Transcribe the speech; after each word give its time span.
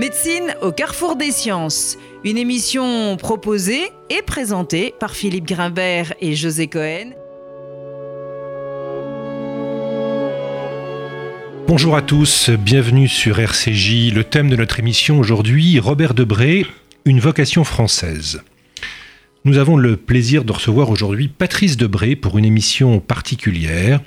Médecine 0.00 0.54
au 0.62 0.72
carrefour 0.72 1.14
des 1.14 1.30
sciences. 1.30 1.98
Une 2.24 2.38
émission 2.38 3.18
proposée 3.18 3.92
et 4.08 4.22
présentée 4.22 4.94
par 4.98 5.14
Philippe 5.14 5.44
Grimbert 5.44 6.14
et 6.22 6.34
José 6.34 6.68
Cohen. 6.68 7.10
Bonjour 11.68 11.96
à 11.96 12.00
tous, 12.00 12.48
bienvenue 12.48 13.08
sur 13.08 13.40
RCJ. 13.40 14.14
Le 14.14 14.24
thème 14.24 14.48
de 14.48 14.56
notre 14.56 14.78
émission 14.78 15.18
aujourd'hui, 15.18 15.78
Robert 15.78 16.14
Debré, 16.14 16.64
une 17.04 17.20
vocation 17.20 17.62
française. 17.62 18.40
Nous 19.44 19.58
avons 19.58 19.76
le 19.76 19.98
plaisir 19.98 20.44
de 20.44 20.52
recevoir 20.52 20.88
aujourd'hui 20.88 21.28
Patrice 21.28 21.76
Debré 21.76 22.16
pour 22.16 22.38
une 22.38 22.46
émission 22.46 23.00
particulière. 23.00 24.00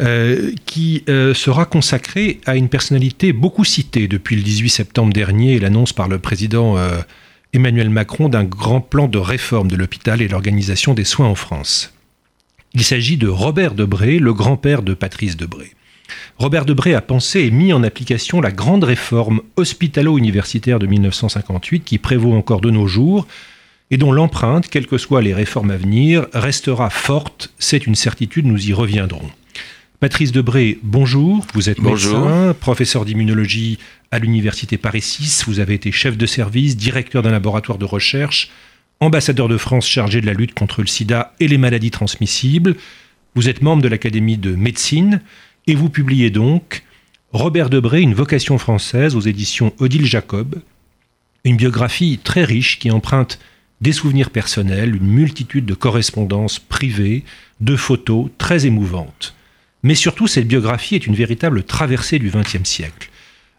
Euh, 0.00 0.52
qui 0.64 1.04
euh, 1.10 1.34
sera 1.34 1.66
consacré 1.66 2.40
à 2.46 2.56
une 2.56 2.70
personnalité 2.70 3.34
beaucoup 3.34 3.64
citée 3.64 4.08
depuis 4.08 4.34
le 4.34 4.40
18 4.40 4.70
septembre 4.70 5.12
dernier 5.12 5.56
et 5.56 5.58
l'annonce 5.58 5.92
par 5.92 6.08
le 6.08 6.18
président 6.18 6.78
euh, 6.78 7.02
Emmanuel 7.52 7.90
Macron 7.90 8.30
d'un 8.30 8.44
grand 8.44 8.80
plan 8.80 9.08
de 9.08 9.18
réforme 9.18 9.68
de 9.68 9.76
l'hôpital 9.76 10.22
et 10.22 10.28
l'organisation 10.28 10.94
des 10.94 11.04
soins 11.04 11.26
en 11.26 11.34
France. 11.34 11.92
Il 12.72 12.82
s'agit 12.82 13.18
de 13.18 13.28
Robert 13.28 13.74
Debré, 13.74 14.18
le 14.18 14.32
grand-père 14.32 14.82
de 14.82 14.94
Patrice 14.94 15.36
Debré. 15.36 15.72
Robert 16.38 16.64
Debré 16.64 16.94
a 16.94 17.02
pensé 17.02 17.40
et 17.40 17.50
mis 17.50 17.74
en 17.74 17.82
application 17.82 18.40
la 18.40 18.52
grande 18.52 18.84
réforme 18.84 19.42
hospitalo-universitaire 19.56 20.78
de 20.78 20.86
1958 20.86 21.84
qui 21.84 21.98
prévaut 21.98 22.32
encore 22.32 22.62
de 22.62 22.70
nos 22.70 22.86
jours 22.86 23.26
et 23.90 23.98
dont 23.98 24.12
l'empreinte, 24.12 24.68
quelles 24.68 24.86
que 24.86 24.96
soient 24.96 25.20
les 25.20 25.34
réformes 25.34 25.72
à 25.72 25.76
venir, 25.76 26.26
restera 26.32 26.88
forte, 26.88 27.52
c'est 27.58 27.86
une 27.86 27.96
certitude, 27.96 28.46
nous 28.46 28.66
y 28.66 28.72
reviendrons. 28.72 29.30
Patrice 30.00 30.32
Debré, 30.32 30.78
bonjour. 30.82 31.44
Vous 31.52 31.68
êtes 31.68 31.82
médecin, 31.82 32.56
professeur 32.58 33.04
d'immunologie 33.04 33.78
à 34.10 34.18
l'Université 34.18 34.78
Paris 34.78 35.02
6. 35.02 35.44
Vous 35.46 35.60
avez 35.60 35.74
été 35.74 35.92
chef 35.92 36.16
de 36.16 36.24
service, 36.24 36.74
directeur 36.78 37.22
d'un 37.22 37.32
laboratoire 37.32 37.76
de 37.76 37.84
recherche, 37.84 38.48
ambassadeur 39.00 39.46
de 39.46 39.58
France 39.58 39.86
chargé 39.86 40.22
de 40.22 40.26
la 40.26 40.32
lutte 40.32 40.54
contre 40.54 40.80
le 40.80 40.86
sida 40.86 41.34
et 41.38 41.48
les 41.48 41.58
maladies 41.58 41.90
transmissibles. 41.90 42.76
Vous 43.34 43.50
êtes 43.50 43.60
membre 43.60 43.82
de 43.82 43.88
l'Académie 43.88 44.38
de 44.38 44.54
médecine 44.54 45.20
et 45.66 45.74
vous 45.74 45.90
publiez 45.90 46.30
donc 46.30 46.82
Robert 47.34 47.68
Debré, 47.68 48.00
une 48.00 48.14
vocation 48.14 48.56
française 48.56 49.16
aux 49.16 49.20
éditions 49.20 49.74
Odile 49.80 50.06
Jacob. 50.06 50.62
Une 51.44 51.58
biographie 51.58 52.18
très 52.24 52.44
riche 52.44 52.78
qui 52.78 52.90
emprunte 52.90 53.38
des 53.82 53.92
souvenirs 53.92 54.30
personnels, 54.30 54.96
une 54.96 55.08
multitude 55.08 55.66
de 55.66 55.74
correspondances 55.74 56.58
privées, 56.58 57.22
de 57.60 57.76
photos 57.76 58.30
très 58.38 58.64
émouvantes. 58.64 59.34
Mais 59.82 59.94
surtout, 59.94 60.26
cette 60.26 60.46
biographie 60.46 60.94
est 60.94 61.06
une 61.06 61.14
véritable 61.14 61.62
traversée 61.62 62.18
du 62.18 62.30
XXe 62.30 62.68
siècle. 62.68 63.10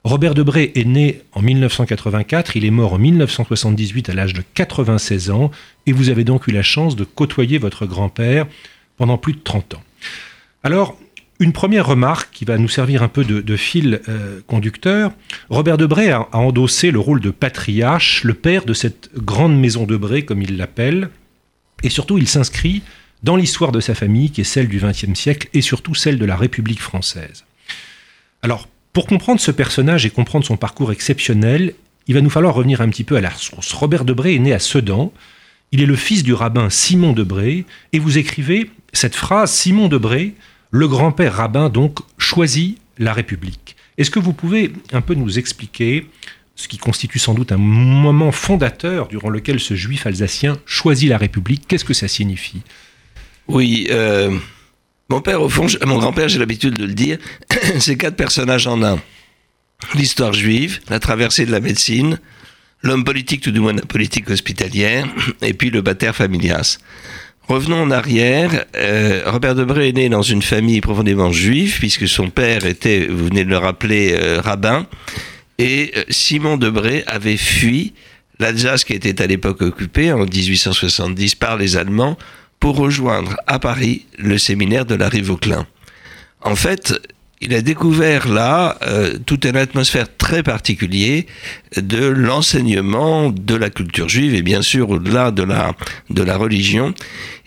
Robert 0.03 0.33
Debré 0.33 0.71
est 0.75 0.85
né 0.85 1.21
en 1.31 1.41
1984, 1.41 2.55
il 2.55 2.65
est 2.65 2.71
mort 2.71 2.93
en 2.93 2.97
1978 2.97 4.09
à 4.09 4.13
l'âge 4.13 4.33
de 4.33 4.41
96 4.53 5.29
ans, 5.29 5.51
et 5.85 5.91
vous 5.91 6.09
avez 6.09 6.23
donc 6.23 6.47
eu 6.47 6.51
la 6.51 6.63
chance 6.63 6.95
de 6.95 7.03
côtoyer 7.03 7.59
votre 7.59 7.85
grand-père 7.85 8.47
pendant 8.97 9.19
plus 9.19 9.33
de 9.33 9.39
30 9.43 9.75
ans. 9.75 9.83
Alors, 10.63 10.97
une 11.39 11.53
première 11.53 11.87
remarque 11.87 12.29
qui 12.31 12.45
va 12.45 12.57
nous 12.57 12.67
servir 12.67 13.03
un 13.03 13.07
peu 13.07 13.23
de, 13.23 13.55
fil 13.55 14.01
euh, 14.09 14.41
conducteur. 14.45 15.11
Robert 15.49 15.77
Debré 15.77 16.11
a, 16.11 16.27
a, 16.31 16.37
endossé 16.37 16.91
le 16.91 16.99
rôle 16.99 17.19
de 17.19 17.31
patriarche, 17.31 18.23
le 18.23 18.35
père 18.35 18.65
de 18.65 18.73
cette 18.73 19.09
grande 19.15 19.59
maison 19.59 19.85
Debré, 19.85 20.23
comme 20.23 20.41
il 20.41 20.57
l'appelle, 20.57 21.09
et 21.83 21.89
surtout 21.89 22.17
il 22.17 22.27
s'inscrit 22.27 22.83
dans 23.23 23.35
l'histoire 23.35 23.71
de 23.71 23.79
sa 23.79 23.95
famille, 23.95 24.31
qui 24.31 24.41
est 24.41 24.45
celle 24.45 24.67
du 24.67 24.79
XXe 24.79 25.13
siècle 25.13 25.47
et 25.53 25.61
surtout 25.61 25.95
celle 25.95 26.17
de 26.17 26.25
la 26.25 26.35
République 26.35 26.81
française. 26.81 27.45
Alors, 28.41 28.67
pour 28.93 29.05
comprendre 29.05 29.39
ce 29.39 29.51
personnage 29.51 30.05
et 30.05 30.09
comprendre 30.09 30.45
son 30.45 30.57
parcours 30.57 30.91
exceptionnel, 30.91 31.73
il 32.07 32.15
va 32.15 32.21
nous 32.21 32.29
falloir 32.29 32.55
revenir 32.55 32.81
un 32.81 32.89
petit 32.89 33.03
peu 33.03 33.15
à 33.15 33.21
la 33.21 33.31
source. 33.31 33.71
Robert 33.73 34.05
Debré 34.05 34.35
est 34.35 34.39
né 34.39 34.53
à 34.53 34.59
Sedan. 34.59 35.13
Il 35.71 35.81
est 35.81 35.85
le 35.85 35.95
fils 35.95 36.23
du 36.23 36.33
rabbin 36.33 36.69
Simon 36.69 37.13
Debré, 37.13 37.65
et 37.93 37.99
vous 37.99 38.17
écrivez 38.17 38.69
cette 38.91 39.15
phrase 39.15 39.51
Simon 39.51 39.87
Debré, 39.87 40.33
le 40.71 40.87
grand-père 40.87 41.35
rabbin 41.35 41.69
donc 41.69 41.99
choisit 42.17 42.77
la 42.97 43.13
République. 43.13 43.75
Est-ce 43.97 44.11
que 44.11 44.19
vous 44.19 44.33
pouvez 44.33 44.73
un 44.91 45.01
peu 45.01 45.13
nous 45.13 45.37
expliquer 45.39 46.07
ce 46.55 46.67
qui 46.67 46.77
constitue 46.77 47.19
sans 47.19 47.33
doute 47.33 47.51
un 47.51 47.57
moment 47.57 48.31
fondateur 48.31 49.07
durant 49.07 49.29
lequel 49.29 49.59
ce 49.59 49.75
juif 49.75 50.05
alsacien 50.05 50.57
choisit 50.65 51.09
la 51.09 51.17
République? 51.17 51.67
Qu'est-ce 51.67 51.85
que 51.85 51.93
ça 51.93 52.07
signifie? 52.07 52.63
Oui, 53.51 53.87
euh, 53.91 54.37
mon 55.09 55.21
père, 55.21 55.41
au 55.41 55.49
fond, 55.49 55.67
mon 55.85 55.97
grand-père, 55.97 56.29
j'ai 56.29 56.39
l'habitude 56.39 56.75
de 56.77 56.85
le 56.85 56.93
dire, 56.93 57.17
c'est 57.79 57.97
quatre 57.97 58.15
personnages 58.15 58.67
en 58.67 58.81
un. 58.83 58.99
L'histoire 59.95 60.33
juive, 60.33 60.79
la 60.89 60.99
traversée 60.99 61.45
de 61.45 61.51
la 61.51 61.59
médecine, 61.59 62.19
l'homme 62.81 63.03
politique, 63.03 63.41
tout 63.41 63.51
du 63.51 63.59
moins 63.59 63.73
la 63.73 63.81
politique 63.81 64.29
hospitalière, 64.29 65.07
et 65.41 65.53
puis 65.53 65.69
le 65.69 65.81
bataire 65.81 66.15
familias. 66.15 66.77
Revenons 67.47 67.81
en 67.81 67.91
arrière. 67.91 68.65
Euh, 68.77 69.23
Robert 69.25 69.55
Debré 69.55 69.89
est 69.89 69.93
né 69.93 70.07
dans 70.07 70.21
une 70.21 70.41
famille 70.41 70.79
profondément 70.79 71.31
juive, 71.31 71.79
puisque 71.79 72.07
son 72.07 72.29
père 72.29 72.65
était, 72.65 73.07
vous 73.07 73.25
venez 73.25 73.43
de 73.43 73.49
le 73.49 73.57
rappeler, 73.57 74.13
euh, 74.13 74.39
rabbin. 74.39 74.87
Et 75.57 75.93
Simon 76.09 76.55
Debré 76.57 77.03
avait 77.07 77.37
fui 77.37 77.93
l'Alsace 78.39 78.85
qui 78.85 78.93
était 78.93 79.21
à 79.21 79.27
l'époque 79.27 79.61
occupée 79.61 80.11
en 80.11 80.25
1870 80.25 81.35
par 81.35 81.57
les 81.57 81.77
Allemands 81.77 82.17
pour 82.61 82.77
rejoindre 82.77 83.35
à 83.47 83.59
Paris 83.59 84.05
le 84.17 84.37
séminaire 84.37 84.85
de 84.85 84.95
la 84.95 85.09
Rive 85.09 85.31
Auclin. 85.31 85.67
En 86.41 86.55
fait, 86.55 86.93
il 87.41 87.55
a 87.55 87.61
découvert 87.61 88.27
là 88.27 88.77
euh, 88.83 89.17
toute 89.25 89.45
une 89.45 89.57
atmosphère 89.57 90.05
très 90.15 90.43
particulière 90.43 91.23
de 91.75 92.05
l'enseignement 92.05 93.31
de 93.31 93.55
la 93.55 93.69
culture 93.69 94.09
juive 94.09 94.35
et 94.35 94.41
bien 94.41 94.61
sûr 94.61 94.89
au-delà 94.89 95.31
de 95.31 95.43
la, 95.43 95.73
de 96.09 96.21
la 96.21 96.37
religion. 96.37 96.93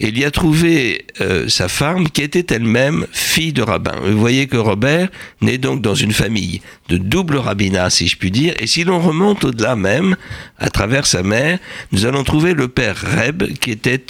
Et 0.00 0.08
il 0.08 0.18
y 0.18 0.24
a 0.24 0.30
trouvé 0.30 1.06
euh, 1.20 1.48
sa 1.48 1.68
femme 1.68 2.08
qui 2.08 2.22
était 2.22 2.54
elle-même 2.54 3.06
fille 3.12 3.52
de 3.52 3.62
rabbin. 3.62 3.94
Vous 4.04 4.18
voyez 4.18 4.46
que 4.46 4.56
Robert 4.56 5.08
naît 5.42 5.58
donc 5.58 5.80
dans 5.80 5.94
une 5.94 6.12
famille 6.12 6.60
de 6.88 6.96
double 6.96 7.36
rabbinat, 7.36 7.90
si 7.90 8.08
je 8.08 8.16
puis 8.16 8.30
dire. 8.30 8.54
Et 8.58 8.66
si 8.66 8.82
l'on 8.82 8.98
remonte 8.98 9.44
au-delà 9.44 9.76
même, 9.76 10.16
à 10.58 10.70
travers 10.70 11.06
sa 11.06 11.22
mère, 11.22 11.58
nous 11.92 12.06
allons 12.06 12.24
trouver 12.24 12.54
le 12.54 12.66
père 12.68 12.96
Reb, 12.96 13.44
qui 13.60 13.70
était 13.70 14.04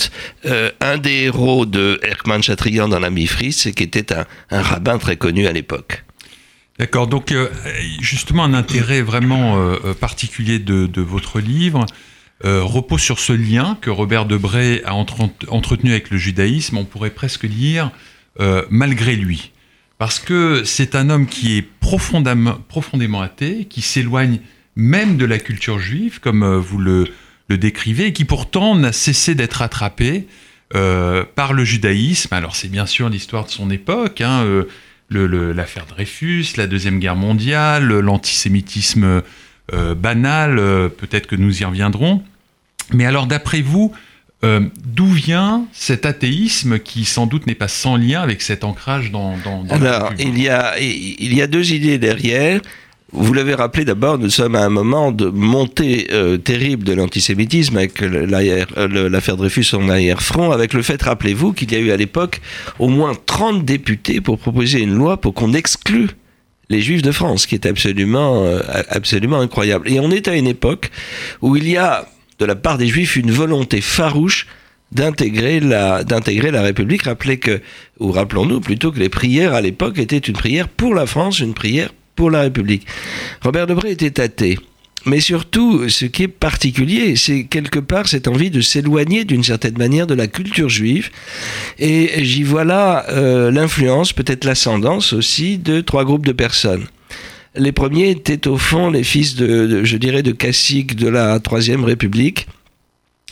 euh, 0.47 0.71
un 0.81 0.97
des 0.97 1.25
héros 1.25 1.67
de 1.67 2.01
Erkman 2.03 2.41
Chatrian 2.41 2.89
dans 2.89 3.01
la 3.01 3.11
Mifris 3.11 3.65
et 3.67 3.73
qui 3.73 3.83
était 3.83 4.15
un 4.15 4.63
rabbin 4.63 4.99
très 4.99 5.17
connu 5.17 5.47
à 5.47 5.53
l'époque. 5.53 5.74
D'accord, 6.79 7.07
donc 7.07 7.31
euh, 7.31 7.49
justement 8.01 8.43
un 8.45 8.55
intérêt 8.55 9.01
vraiment 9.03 9.77
particulier 10.01 10.59
de, 10.59 11.01
votre 11.01 11.39
livre, 11.39 11.87
euh, 12.45 12.63
repose 12.63 13.01
sur 13.01 13.21
ce 13.21 13.33
lien 13.33 13.79
que 13.81 13.91
Robert 13.91 14.27
Debray 14.27 14.83
a 14.85 14.95
entretenu 14.95 15.91
avec 15.91 16.11
le 16.11 16.19
judaïsme, 16.19 16.77
on 16.77 16.85
pourrait 16.85 17.11
presque 17.11 17.47
euh, 18.41 18.63
malgré 18.71 19.17
lui. 19.17 19.53
Parce 19.99 20.19
que 20.19 20.63
c'est 20.65 20.97
un 20.97 21.09
homme 21.09 21.27
qui 21.27 21.57
est 21.57 21.63
profondément, 21.63 22.59
profondément 22.69 23.23
athée, 23.23 23.67
qui 23.67 23.81
s'éloigne 23.81 24.41
même 24.75 25.17
de 25.17 25.25
la 25.25 25.39
culture 25.39 25.79
juive, 25.79 26.19
comme 26.21 26.43
euh, 26.43 26.59
vous 26.59 26.79
le, 26.79 27.09
décrivez, 27.49 28.09
et 28.09 28.13
qui 28.13 28.25
pourtant 28.25 28.75
n'a 28.75 28.93
cessé 28.93 29.35
d'être 29.35 29.63
attrapé 29.63 30.27
par 31.37 31.53
le 31.53 31.65
judaïsme. 31.65 32.35
Alors 32.35 32.57
c'est 32.57 32.67
bien 32.67 32.85
sûr 32.85 33.09
l'histoire 33.09 33.45
de 33.45 33.51
son 33.51 33.71
époque, 33.71 34.21
hein, 34.21 34.45
l'affaire 35.11 35.87
Dreyfus, 35.87 36.47
la 36.57 36.67
Deuxième 36.67 36.99
Guerre 36.99 37.17
mondiale, 37.17 37.87
l'antisémitisme 38.01 39.23
banal, 39.97 40.57
peut-être 40.99 41.27
que 41.27 41.37
nous 41.37 41.63
y 41.63 41.65
reviendrons. 41.65 42.23
Mais 42.93 43.07
alors, 43.07 43.27
d'après 43.27 43.63
vous, 43.63 43.95
euh, 44.45 44.61
d'où 44.85 45.07
vient 45.07 45.67
cet 45.73 46.05
athéisme 46.05 46.79
qui 46.79 47.07
sans 47.07 47.27
doute 47.27 47.47
n'est 47.47 47.55
pas 47.55 47.69
sans 47.69 47.97
lien 47.97 48.21
avec 48.21 48.43
cet 48.43 48.63
ancrage 48.63 49.11
dans, 49.11 49.39
dans, 49.39 49.67
Alors, 49.71 50.13
il 50.19 50.39
y, 50.39 50.51
a, 50.51 50.79
il 50.79 51.33
y 51.35 51.41
a 51.41 51.47
deux 51.47 51.73
idées 51.73 51.97
derrière. 51.97 52.61
Vous 53.17 53.33
l'avez 53.33 53.55
rappelé 53.55 53.85
d'abord, 53.85 54.19
nous 54.19 54.29
sommes 54.29 54.57
à 54.57 54.65
un 54.65 54.69
moment 54.69 55.13
de 55.13 55.27
montée 55.27 56.09
euh, 56.11 56.37
terrible 56.37 56.83
de 56.83 56.95
l'antisémitisme 56.95 57.77
avec 57.77 58.03
euh, 58.03 58.27
l'affaire 59.09 59.37
Dreyfus 59.37 59.67
en 59.73 59.89
arrière-front, 59.89 60.51
avec 60.51 60.73
le 60.73 60.83
fait, 60.83 61.01
rappelez-vous, 61.01 61.53
qu'il 61.53 61.73
y 61.73 61.77
a 61.77 61.79
eu 61.79 61.93
à 61.93 61.97
l'époque 61.97 62.41
au 62.81 62.89
moins 62.89 63.13
30 63.27 63.65
députés 63.65 64.21
pour 64.21 64.39
proposer 64.39 64.81
une 64.81 64.95
loi 64.95 65.17
pour 65.17 65.33
qu'on 65.33 65.53
exclue 65.53 66.09
les 66.71 66.81
Juifs 66.81 67.03
de 67.03 67.13
France, 67.13 67.47
qui 67.47 67.55
est 67.55 67.67
absolument, 67.67 68.45
absolument 68.89 69.39
incroyable. 69.39 69.89
Et 69.89 70.01
on 70.01 70.11
est 70.11 70.27
à 70.27 70.35
une 70.35 70.49
époque 70.49 70.91
où 71.41 71.55
il 71.55 71.69
y 71.69 71.77
a 71.77 72.09
de 72.41 72.45
la 72.45 72.57
part 72.57 72.79
des 72.79 72.89
Juifs 72.89 73.15
une 73.15 73.31
volonté 73.31 73.81
farouche 73.81 74.49
d'intégrer 74.91 75.61
la, 75.61 76.03
d'intégrer 76.03 76.51
la 76.51 76.63
République. 76.63 77.03
Rappelez 77.03 77.39
que, 77.39 77.61
ou 78.01 78.11
rappelons-nous 78.11 78.61
plutôt 78.61 78.91
que 78.91 78.99
les 78.99 79.09
prières 79.09 79.55
à 79.55 79.61
l'époque 79.61 79.99
étaient 79.99 80.19
une 80.19 80.35
prière 80.35 80.69
pour 80.69 80.95
la 80.95 81.07
France, 81.07 81.39
une 81.39 81.55
prière 81.55 81.91
pour 82.17 82.31
la 82.31 82.43
République. 82.43 82.87
Robert 83.43 83.67
Debré 83.67 83.91
était 83.91 84.21
athée. 84.21 84.59
Mais 85.07 85.21
surtout, 85.21 85.89
ce 85.91 86.07
qui 86.07 86.23
est 86.23 86.29
particulier, 86.29 87.17
c'est 87.17 87.45
quelque 87.45 87.79
part 87.79 88.09
cette 88.09 88.27
envie 88.27 88.51
de 88.51 88.63
s'éloigner 88.63 89.25
d'une 89.25 89.45
certaine 89.45 89.77
manière 89.77 90.07
de 90.07 90.15
la 90.15 90.29
culture 90.29 90.71
juive. 90.71 91.11
Et 91.79 92.25
j'y 92.25 92.43
vois 92.43 92.65
là 92.65 93.05
euh, 93.11 93.51
l'influence, 93.51 94.15
peut-être 94.15 94.45
l'ascendance 94.45 95.13
aussi, 95.13 95.59
de 95.59 95.83
trois 95.83 96.05
groupes 96.05 96.25
de 96.25 96.33
personnes. 96.33 96.87
Les 97.55 97.73
premiers 97.73 98.11
étaient 98.11 98.49
au 98.49 98.57
fond 98.57 98.91
les 98.91 99.05
fils 99.05 99.37
de, 99.37 99.85
je 99.85 99.97
dirais, 99.97 100.23
de 100.23 100.33
caciques 100.33 100.97
de 100.97 101.09
la 101.09 101.39
Troisième 101.39 101.85
République 101.85 102.47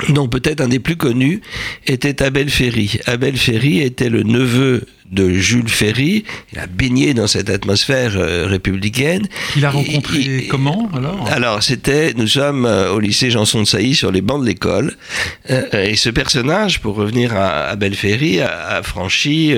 dont 0.08 0.28
peut-être 0.28 0.60
un 0.60 0.68
des 0.68 0.78
plus 0.78 0.96
connus 0.96 1.40
était 1.86 2.22
Abel 2.22 2.50
Ferry. 2.50 2.98
Abel 3.06 3.36
Ferry 3.36 3.80
était 3.80 4.08
le 4.08 4.22
neveu 4.22 4.84
de 5.10 5.30
Jules 5.34 5.68
Ferry. 5.68 6.24
Il 6.52 6.58
a 6.58 6.66
baigné 6.66 7.14
dans 7.14 7.26
cette 7.26 7.50
atmosphère 7.50 8.12
euh, 8.16 8.46
républicaine. 8.46 9.28
Il 9.56 9.64
a 9.64 9.70
rencontré 9.70 10.46
comment 10.48 10.88
alors? 10.94 11.28
Alors 11.30 11.62
c'était, 11.62 12.14
nous 12.14 12.26
sommes 12.26 12.64
euh, 12.64 12.92
au 12.92 12.98
lycée 12.98 13.30
Janson 13.30 13.60
de 13.60 13.66
Sailly 13.66 13.94
sur 13.94 14.10
les 14.10 14.22
bancs 14.22 14.40
de 14.40 14.46
l'école, 14.46 14.96
euh, 15.50 15.84
et 15.84 15.96
ce 15.96 16.08
personnage, 16.08 16.80
pour 16.80 16.94
revenir 16.96 17.36
à 17.36 17.64
Abel 17.68 17.94
Ferry, 17.94 18.40
a, 18.40 18.82
franchi 18.82 19.54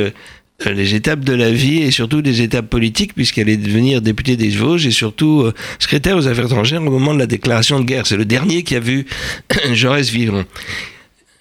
les 0.66 0.94
étapes 0.94 1.20
de 1.20 1.32
la 1.32 1.50
vie 1.50 1.82
et 1.82 1.90
surtout 1.90 2.22
des 2.22 2.42
étapes 2.42 2.70
politiques 2.70 3.14
puisqu'elle 3.14 3.48
est 3.48 3.56
devenir 3.56 4.00
députée 4.00 4.36
des 4.36 4.50
Vosges 4.50 4.86
et 4.86 4.90
surtout 4.90 5.50
secrétaire 5.78 6.16
aux 6.16 6.28
affaires 6.28 6.46
étrangères 6.46 6.80
au 6.80 6.90
moment 6.90 7.12
de 7.12 7.18
la 7.18 7.26
déclaration 7.26 7.80
de 7.80 7.84
guerre. 7.84 8.06
C'est 8.06 8.16
le 8.16 8.24
dernier 8.24 8.62
qui 8.62 8.76
a 8.76 8.80
vu 8.80 9.06
Jaurès 9.72 10.08
vivre. 10.08 10.44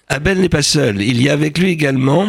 Abel 0.08 0.38
n'est 0.38 0.48
pas 0.48 0.62
seul. 0.62 1.00
Il 1.00 1.22
y 1.22 1.28
a 1.28 1.32
avec 1.32 1.58
lui 1.58 1.70
également 1.70 2.28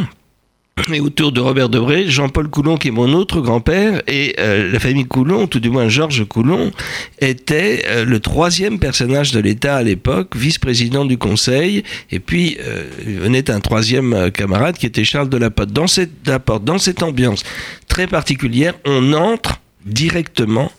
et 0.93 0.99
autour 0.99 1.31
de 1.31 1.39
Robert 1.39 1.69
Debré, 1.69 2.07
Jean-Paul 2.07 2.49
Coulon, 2.49 2.77
qui 2.77 2.89
est 2.89 2.91
mon 2.91 3.13
autre 3.13 3.41
grand-père, 3.41 4.01
et 4.07 4.35
euh, 4.39 4.71
la 4.71 4.79
famille 4.79 5.05
Coulon, 5.05 5.47
tout 5.47 5.59
du 5.59 5.69
moins 5.69 5.87
Georges 5.87 6.25
Coulon, 6.25 6.71
était 7.19 7.85
euh, 7.87 8.05
le 8.05 8.19
troisième 8.19 8.77
personnage 8.77 9.31
de 9.31 9.39
l'État 9.39 9.77
à 9.77 9.83
l'époque, 9.83 10.35
vice-président 10.35 11.05
du 11.05 11.17
Conseil, 11.17 11.83
et 12.11 12.19
puis 12.19 12.57
euh, 12.59 12.83
venait 13.05 13.49
un 13.49 13.61
troisième 13.61 14.31
camarade 14.31 14.77
qui 14.77 14.85
était 14.85 15.03
Charles 15.03 15.29
de 15.29 15.37
Laporte. 15.37 15.71
Dans 15.71 15.87
cette, 15.87 16.11
dans 16.23 16.77
cette 16.77 17.03
ambiance 17.03 17.43
très 17.87 18.07
particulière, 18.07 18.73
on 18.85 19.13
entre 19.13 19.61
directement 19.85 20.71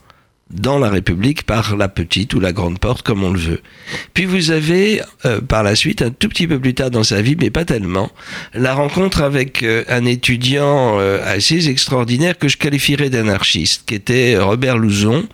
dans 0.50 0.78
la 0.78 0.88
République 0.88 1.42
par 1.42 1.76
la 1.76 1.88
petite 1.88 2.32
ou 2.34 2.40
la 2.40 2.52
grande 2.52 2.78
porte 2.78 3.02
comme 3.02 3.24
on 3.24 3.32
le 3.32 3.38
veut. 3.38 3.60
Puis 4.14 4.26
vous 4.26 4.52
avez 4.52 5.02
euh, 5.24 5.40
par 5.40 5.62
la 5.62 5.74
suite, 5.74 6.02
un 6.02 6.10
tout 6.10 6.28
petit 6.28 6.46
peu 6.46 6.60
plus 6.60 6.74
tard 6.74 6.90
dans 6.90 7.02
sa 7.02 7.20
vie, 7.20 7.36
mais 7.38 7.50
pas 7.50 7.64
tellement, 7.64 8.10
la 8.54 8.74
rencontre 8.74 9.22
avec 9.22 9.62
euh, 9.62 9.82
un 9.88 10.04
étudiant 10.04 10.98
euh, 11.00 11.20
assez 11.24 11.68
extraordinaire 11.68 12.38
que 12.38 12.48
je 12.48 12.56
qualifierais 12.56 13.10
d'anarchiste, 13.10 13.84
qui 13.86 13.94
était 13.96 14.38
Robert 14.38 14.78
Louzon, 14.78 15.26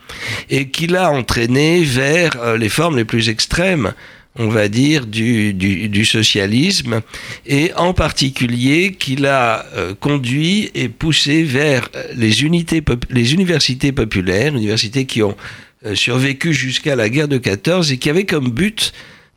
et 0.48 0.68
qui 0.68 0.86
l'a 0.86 1.10
entraîné 1.10 1.82
vers 1.82 2.56
les 2.56 2.68
formes 2.68 2.96
les 2.96 3.04
plus 3.04 3.28
extrêmes 3.28 3.92
on 4.38 4.48
va 4.48 4.68
dire, 4.68 5.06
du, 5.06 6.04
socialisme, 6.04 7.00
et 7.46 7.72
en 7.76 7.92
particulier 7.92 8.94
qu'il 8.98 9.26
a 9.26 9.66
euh, 9.74 9.94
conduit 9.94 10.70
et 10.74 10.88
poussé 10.88 11.42
vers 11.42 11.88
les, 12.14 12.42
unités, 12.42 12.82
les 13.10 13.34
universités 13.34 13.92
populaires, 13.92 14.54
universités 14.54 15.04
qui 15.04 15.22
ont 15.22 15.36
euh, 15.84 15.94
survécu 15.94 16.54
jusqu'à 16.54 16.96
la 16.96 17.08
guerre 17.08 17.28
de 17.28 17.38
14 17.38 17.92
et 17.92 17.98
qui 17.98 18.08
avaient 18.08 18.24
comme 18.24 18.50
but 18.50 18.92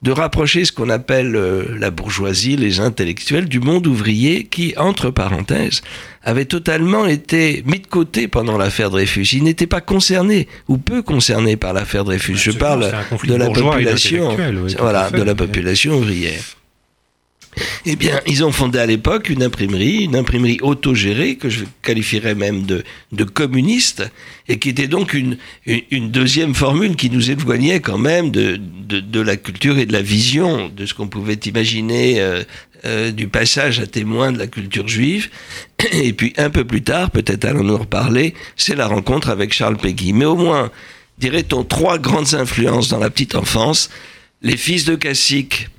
de 0.05 0.11
rapprocher 0.11 0.65
ce 0.65 0.71
qu'on 0.71 0.91
appelle 0.91 1.35
euh, 1.35 1.65
la 1.79 1.89
bourgeoisie, 1.89 2.55
les 2.55 2.79
intellectuels, 2.79 3.49
du 3.49 3.59
monde 3.59 3.87
ouvrier 3.87 4.43
qui, 4.43 4.75
entre 4.77 5.09
parenthèses, 5.09 5.81
avait 6.23 6.45
totalement 6.45 7.07
été 7.07 7.63
mis 7.65 7.79
de 7.79 7.87
côté 7.87 8.27
pendant 8.27 8.55
l'affaire 8.55 8.91
Dreyfus. 8.91 9.25
Il 9.33 9.43
n'était 9.43 9.65
pas 9.65 9.81
concerné 9.81 10.47
ou 10.67 10.77
peu 10.77 11.01
concerné 11.01 11.57
par 11.57 11.73
l'affaire 11.73 12.03
Dreyfus. 12.03 12.35
Je 12.37 12.51
parle 12.51 12.91
de 13.23 13.33
la 13.33 13.49
population, 13.49 14.37
voilà, 14.77 15.09
de 15.09 15.23
la 15.23 15.33
population 15.33 15.95
ouvrière. 15.95 16.43
Eh 17.85 17.95
bien, 17.95 18.19
ils 18.27 18.43
ont 18.43 18.51
fondé 18.51 18.79
à 18.79 18.85
l'époque 18.85 19.29
une 19.29 19.43
imprimerie, 19.43 20.03
une 20.03 20.15
imprimerie 20.15 20.59
autogérée, 20.61 21.35
que 21.35 21.49
je 21.49 21.65
qualifierais 21.81 22.35
même 22.35 22.63
de, 22.63 22.83
communiste, 23.23 24.03
et 24.47 24.59
qui 24.59 24.69
était 24.69 24.87
donc 24.87 25.13
une, 25.13 25.37
deuxième 25.91 26.53
formule 26.53 26.95
qui 26.95 27.09
nous 27.09 27.31
éloignait 27.31 27.79
quand 27.79 27.97
même 27.97 28.31
de, 28.31 29.21
la 29.21 29.37
culture 29.37 29.77
et 29.77 29.85
de 29.85 29.93
la 29.93 30.01
vision 30.01 30.69
de 30.69 30.85
ce 30.85 30.93
qu'on 30.93 31.07
pouvait 31.07 31.39
imaginer 31.45 32.19
euh, 32.19 32.43
euh, 32.85 33.11
du 33.11 33.27
passage 33.27 33.79
à 33.79 33.87
témoin 33.87 34.31
de 34.31 34.37
la 34.37 34.47
culture 34.47 34.87
juive. 34.87 35.29
Et 35.91 36.13
puis, 36.13 36.33
un 36.37 36.49
peu 36.49 36.65
plus 36.65 36.83
tard, 36.83 37.09
peut-être 37.09 37.45
allons 37.45 37.63
nous 37.63 37.77
reparler, 37.77 38.33
c'est 38.55 38.75
la 38.75 38.87
rencontre 38.87 39.29
avec 39.29 39.53
Charles 39.53 39.77
Péguy. 39.77 40.13
Mais 40.13 40.25
au 40.25 40.35
moins, 40.35 40.71
dirait-on, 41.17 41.63
trois 41.63 41.97
grandes 41.97 42.33
influences 42.33 42.89
dans 42.89 42.99
la 42.99 43.09
petite 43.09 43.35
enfance. 43.35 43.89
Les 44.41 44.57
fils 44.57 44.85
de 44.85 44.95
Cassique, 44.95 45.69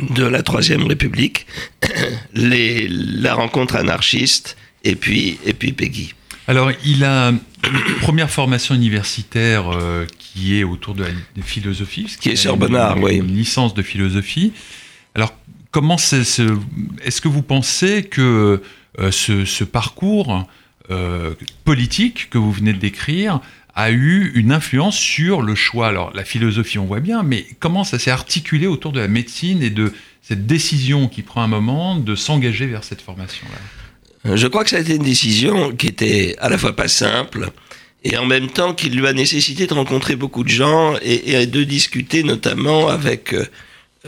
de 0.00 0.24
la 0.24 0.42
Troisième 0.42 0.84
République, 0.84 1.46
les, 2.34 2.88
la 2.88 3.34
rencontre 3.34 3.76
anarchiste 3.76 4.56
et 4.84 4.96
puis, 4.96 5.38
et 5.44 5.54
puis 5.54 5.72
Peggy. 5.72 6.14
Alors, 6.46 6.70
il 6.84 7.04
a 7.04 7.28
une 7.28 7.40
première 8.02 8.30
formation 8.30 8.74
universitaire 8.74 9.70
euh, 9.70 10.04
qui 10.18 10.58
est 10.58 10.64
autour 10.64 10.94
de 10.94 11.04
la 11.04 11.10
philosophie. 11.42 12.14
Qui 12.20 12.30
est 12.30 12.36
sur 12.36 12.56
Bonnard, 12.56 12.98
oui. 13.00 13.16
Une 13.16 13.34
licence 13.34 13.72
de 13.72 13.82
philosophie. 13.82 14.52
Alors, 15.14 15.32
comment 15.70 15.96
c'est, 15.96 16.22
est-ce 17.02 17.20
que 17.20 17.28
vous 17.28 17.42
pensez 17.42 18.02
que 18.02 18.60
euh, 19.00 19.10
ce, 19.10 19.44
ce, 19.46 19.64
parcours 19.64 20.46
euh, 20.90 21.34
politique 21.64 22.28
que 22.28 22.36
vous 22.36 22.52
venez 22.52 22.74
de 22.74 22.78
décrire 22.78 23.40
a 23.74 23.90
eu 23.90 24.32
une 24.34 24.52
influence 24.52 24.96
sur 24.96 25.42
le 25.42 25.54
choix. 25.54 25.88
Alors 25.88 26.12
la 26.14 26.24
philosophie, 26.24 26.78
on 26.78 26.84
voit 26.84 27.00
bien, 27.00 27.22
mais 27.22 27.46
comment 27.58 27.84
ça 27.84 27.98
s'est 27.98 28.10
articulé 28.10 28.66
autour 28.66 28.92
de 28.92 29.00
la 29.00 29.08
médecine 29.08 29.62
et 29.62 29.70
de 29.70 29.92
cette 30.22 30.46
décision 30.46 31.08
qui 31.08 31.22
prend 31.22 31.42
un 31.42 31.48
moment 31.48 31.96
de 31.96 32.14
s'engager 32.14 32.66
vers 32.66 32.84
cette 32.84 33.02
formation-là? 33.02 34.30
Euh, 34.30 34.36
Je 34.36 34.46
crois 34.46 34.64
que 34.64 34.70
ça 34.70 34.76
a 34.76 34.80
été 34.80 34.94
une 34.94 35.02
décision 35.02 35.72
qui 35.72 35.88
était 35.88 36.36
à 36.38 36.48
la 36.48 36.56
fois 36.56 36.74
pas 36.76 36.88
simple 36.88 37.50
et 38.04 38.16
en 38.16 38.26
même 38.26 38.48
temps 38.48 38.74
qui 38.74 38.90
lui 38.90 39.06
a 39.06 39.12
nécessité 39.12 39.66
de 39.66 39.74
rencontrer 39.74 40.14
beaucoup 40.14 40.44
de 40.44 40.50
gens 40.50 40.94
et, 41.02 41.46
de 41.46 41.64
discuter 41.64 42.22
notamment 42.22 42.88
avec 42.88 43.34
euh, 43.34 43.44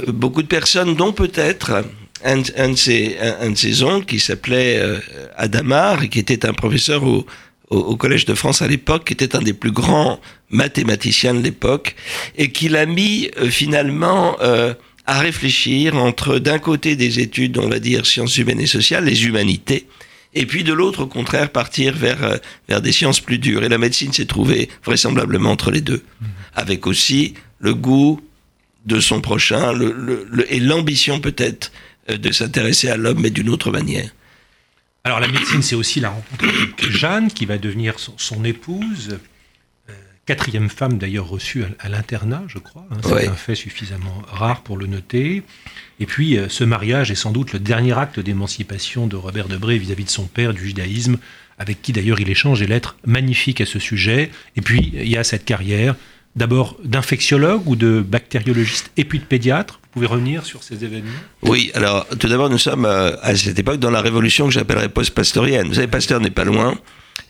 beaucoup 0.08 0.42
de 0.42 0.48
personnes, 0.48 0.94
dont 0.94 1.12
peut-être 1.12 1.84
un, 2.24 2.38
de 2.38 2.76
ses, 2.76 3.16
un, 3.18 3.50
de 3.50 3.56
ses 3.56 3.82
oncles 3.82 4.06
qui 4.06 4.20
s'appelait 4.20 4.78
euh, 4.78 4.98
Adamar 5.36 6.02
et 6.02 6.08
qui 6.08 6.18
était 6.18 6.46
un 6.46 6.52
professeur 6.52 7.02
au, 7.04 7.26
au, 7.70 7.96
Collège 7.96 8.24
de 8.24 8.34
France 8.34 8.62
à 8.62 8.68
l'époque, 8.68 9.06
qui 9.06 9.12
était 9.12 9.36
un 9.36 9.42
des 9.42 9.52
plus 9.52 9.72
grands 9.72 10.20
mathématiciens 10.50 11.34
de 11.34 11.40
l'époque, 11.40 11.96
et 12.36 12.50
qui 12.50 12.68
l'a 12.68 12.86
mis 12.86 13.30
euh, 13.38 13.50
finalement 13.50 14.36
euh, 14.40 14.74
à 15.06 15.18
réfléchir 15.20 15.96
entre 15.96 16.38
d'un 16.38 16.58
côté 16.58 16.96
des 16.96 17.20
études, 17.20 17.58
on 17.58 17.68
va 17.68 17.78
dire, 17.78 18.06
sciences 18.06 18.36
humaines 18.38 18.60
et 18.60 18.66
sociales, 18.66 19.04
les 19.04 19.26
humanités, 19.26 19.86
et 20.34 20.46
puis 20.46 20.64
de 20.64 20.72
l'autre, 20.72 21.04
au 21.04 21.06
contraire, 21.06 21.50
partir 21.50 21.94
vers, 21.94 22.22
euh, 22.22 22.36
vers 22.68 22.80
des 22.80 22.92
sciences 22.92 23.20
plus 23.20 23.38
dures. 23.38 23.64
Et 23.64 23.68
la 23.68 23.78
médecine 23.78 24.12
s'est 24.12 24.26
trouvée 24.26 24.68
vraisemblablement 24.84 25.50
entre 25.50 25.70
les 25.70 25.80
deux, 25.80 26.02
mmh. 26.20 26.26
avec 26.54 26.86
aussi 26.86 27.34
le 27.58 27.74
goût 27.74 28.20
de 28.84 29.00
son 29.00 29.20
prochain 29.20 29.72
le, 29.72 29.92
le, 30.30 30.52
et 30.52 30.60
l'ambition 30.60 31.18
peut-être 31.18 31.72
de 32.08 32.30
s'intéresser 32.30 32.88
à 32.88 32.96
l'homme, 32.96 33.18
mais 33.20 33.30
d'une 33.30 33.48
autre 33.48 33.72
manière. 33.72 34.10
Alors 35.06 35.20
la 35.20 35.28
médecine, 35.28 35.62
c'est 35.62 35.76
aussi 35.76 36.00
la 36.00 36.08
rencontre 36.08 36.44
avec 36.44 36.90
Jeanne, 36.90 37.30
qui 37.30 37.46
va 37.46 37.58
devenir 37.58 37.94
son, 38.00 38.42
épouse, 38.42 39.20
euh, 39.88 39.92
quatrième 40.26 40.68
femme 40.68 40.98
d'ailleurs 40.98 41.28
reçue 41.28 41.62
à, 41.78 41.88
l'internat, 41.88 42.42
je 42.48 42.58
crois. 42.58 42.84
Hein, 42.90 42.96
c'est 43.04 43.28
un 43.28 43.34
fait 43.34 43.54
suffisamment 43.54 44.20
rare 44.26 44.62
pour 44.62 44.76
le 44.76 44.88
noter. 44.88 45.44
Et 46.00 46.06
puis 46.06 46.36
euh, 46.36 46.48
ce 46.48 46.64
mariage 46.64 47.12
est 47.12 47.14
sans 47.14 47.30
doute 47.30 47.52
le 47.52 47.60
dernier 47.60 47.96
acte 47.96 48.18
d'émancipation 48.18 49.06
de 49.06 49.14
Robert 49.14 49.46
Debré 49.46 49.78
vis-à-vis 49.78 50.06
de 50.06 50.10
son 50.10 50.26
père 50.26 50.52
du 50.52 50.66
judaïsme, 50.66 51.18
avec 51.56 51.82
qui 51.82 51.92
d'ailleurs 51.92 52.18
il 52.18 52.28
échange 52.28 52.58
des 52.58 52.66
lettres 52.66 52.96
magnifiques 53.06 53.60
à 53.60 53.66
ce 53.66 53.78
sujet. 53.78 54.32
Et 54.56 54.60
puis 54.60 54.90
il 54.92 55.08
y 55.08 55.16
a 55.16 55.22
cette 55.22 55.44
carrière 55.44 55.94
d'abord 56.34 56.78
d'infectiologue 56.82 57.62
ou 57.68 57.76
de 57.76 58.00
bactériologiste 58.00 58.90
et 58.96 59.04
puis 59.04 59.20
de 59.20 59.24
pédiatre. 59.24 59.78
Vous 59.96 60.02
pouvez 60.02 60.14
revenir 60.14 60.44
sur 60.44 60.62
ces 60.62 60.84
événements 60.84 61.08
Oui, 61.40 61.70
alors 61.72 62.06
tout 62.18 62.28
d'abord 62.28 62.50
nous 62.50 62.58
sommes 62.58 62.84
euh, 62.84 63.16
à 63.22 63.34
cette 63.34 63.58
époque 63.58 63.78
dans 63.78 63.90
la 63.90 64.02
révolution 64.02 64.44
que 64.44 64.52
j'appellerais 64.52 64.90
post-pastorienne. 64.90 65.68
Vous 65.68 65.74
savez, 65.76 65.86
Pasteur 65.86 66.20
n'est 66.20 66.28
pas 66.28 66.44
loin. 66.44 66.76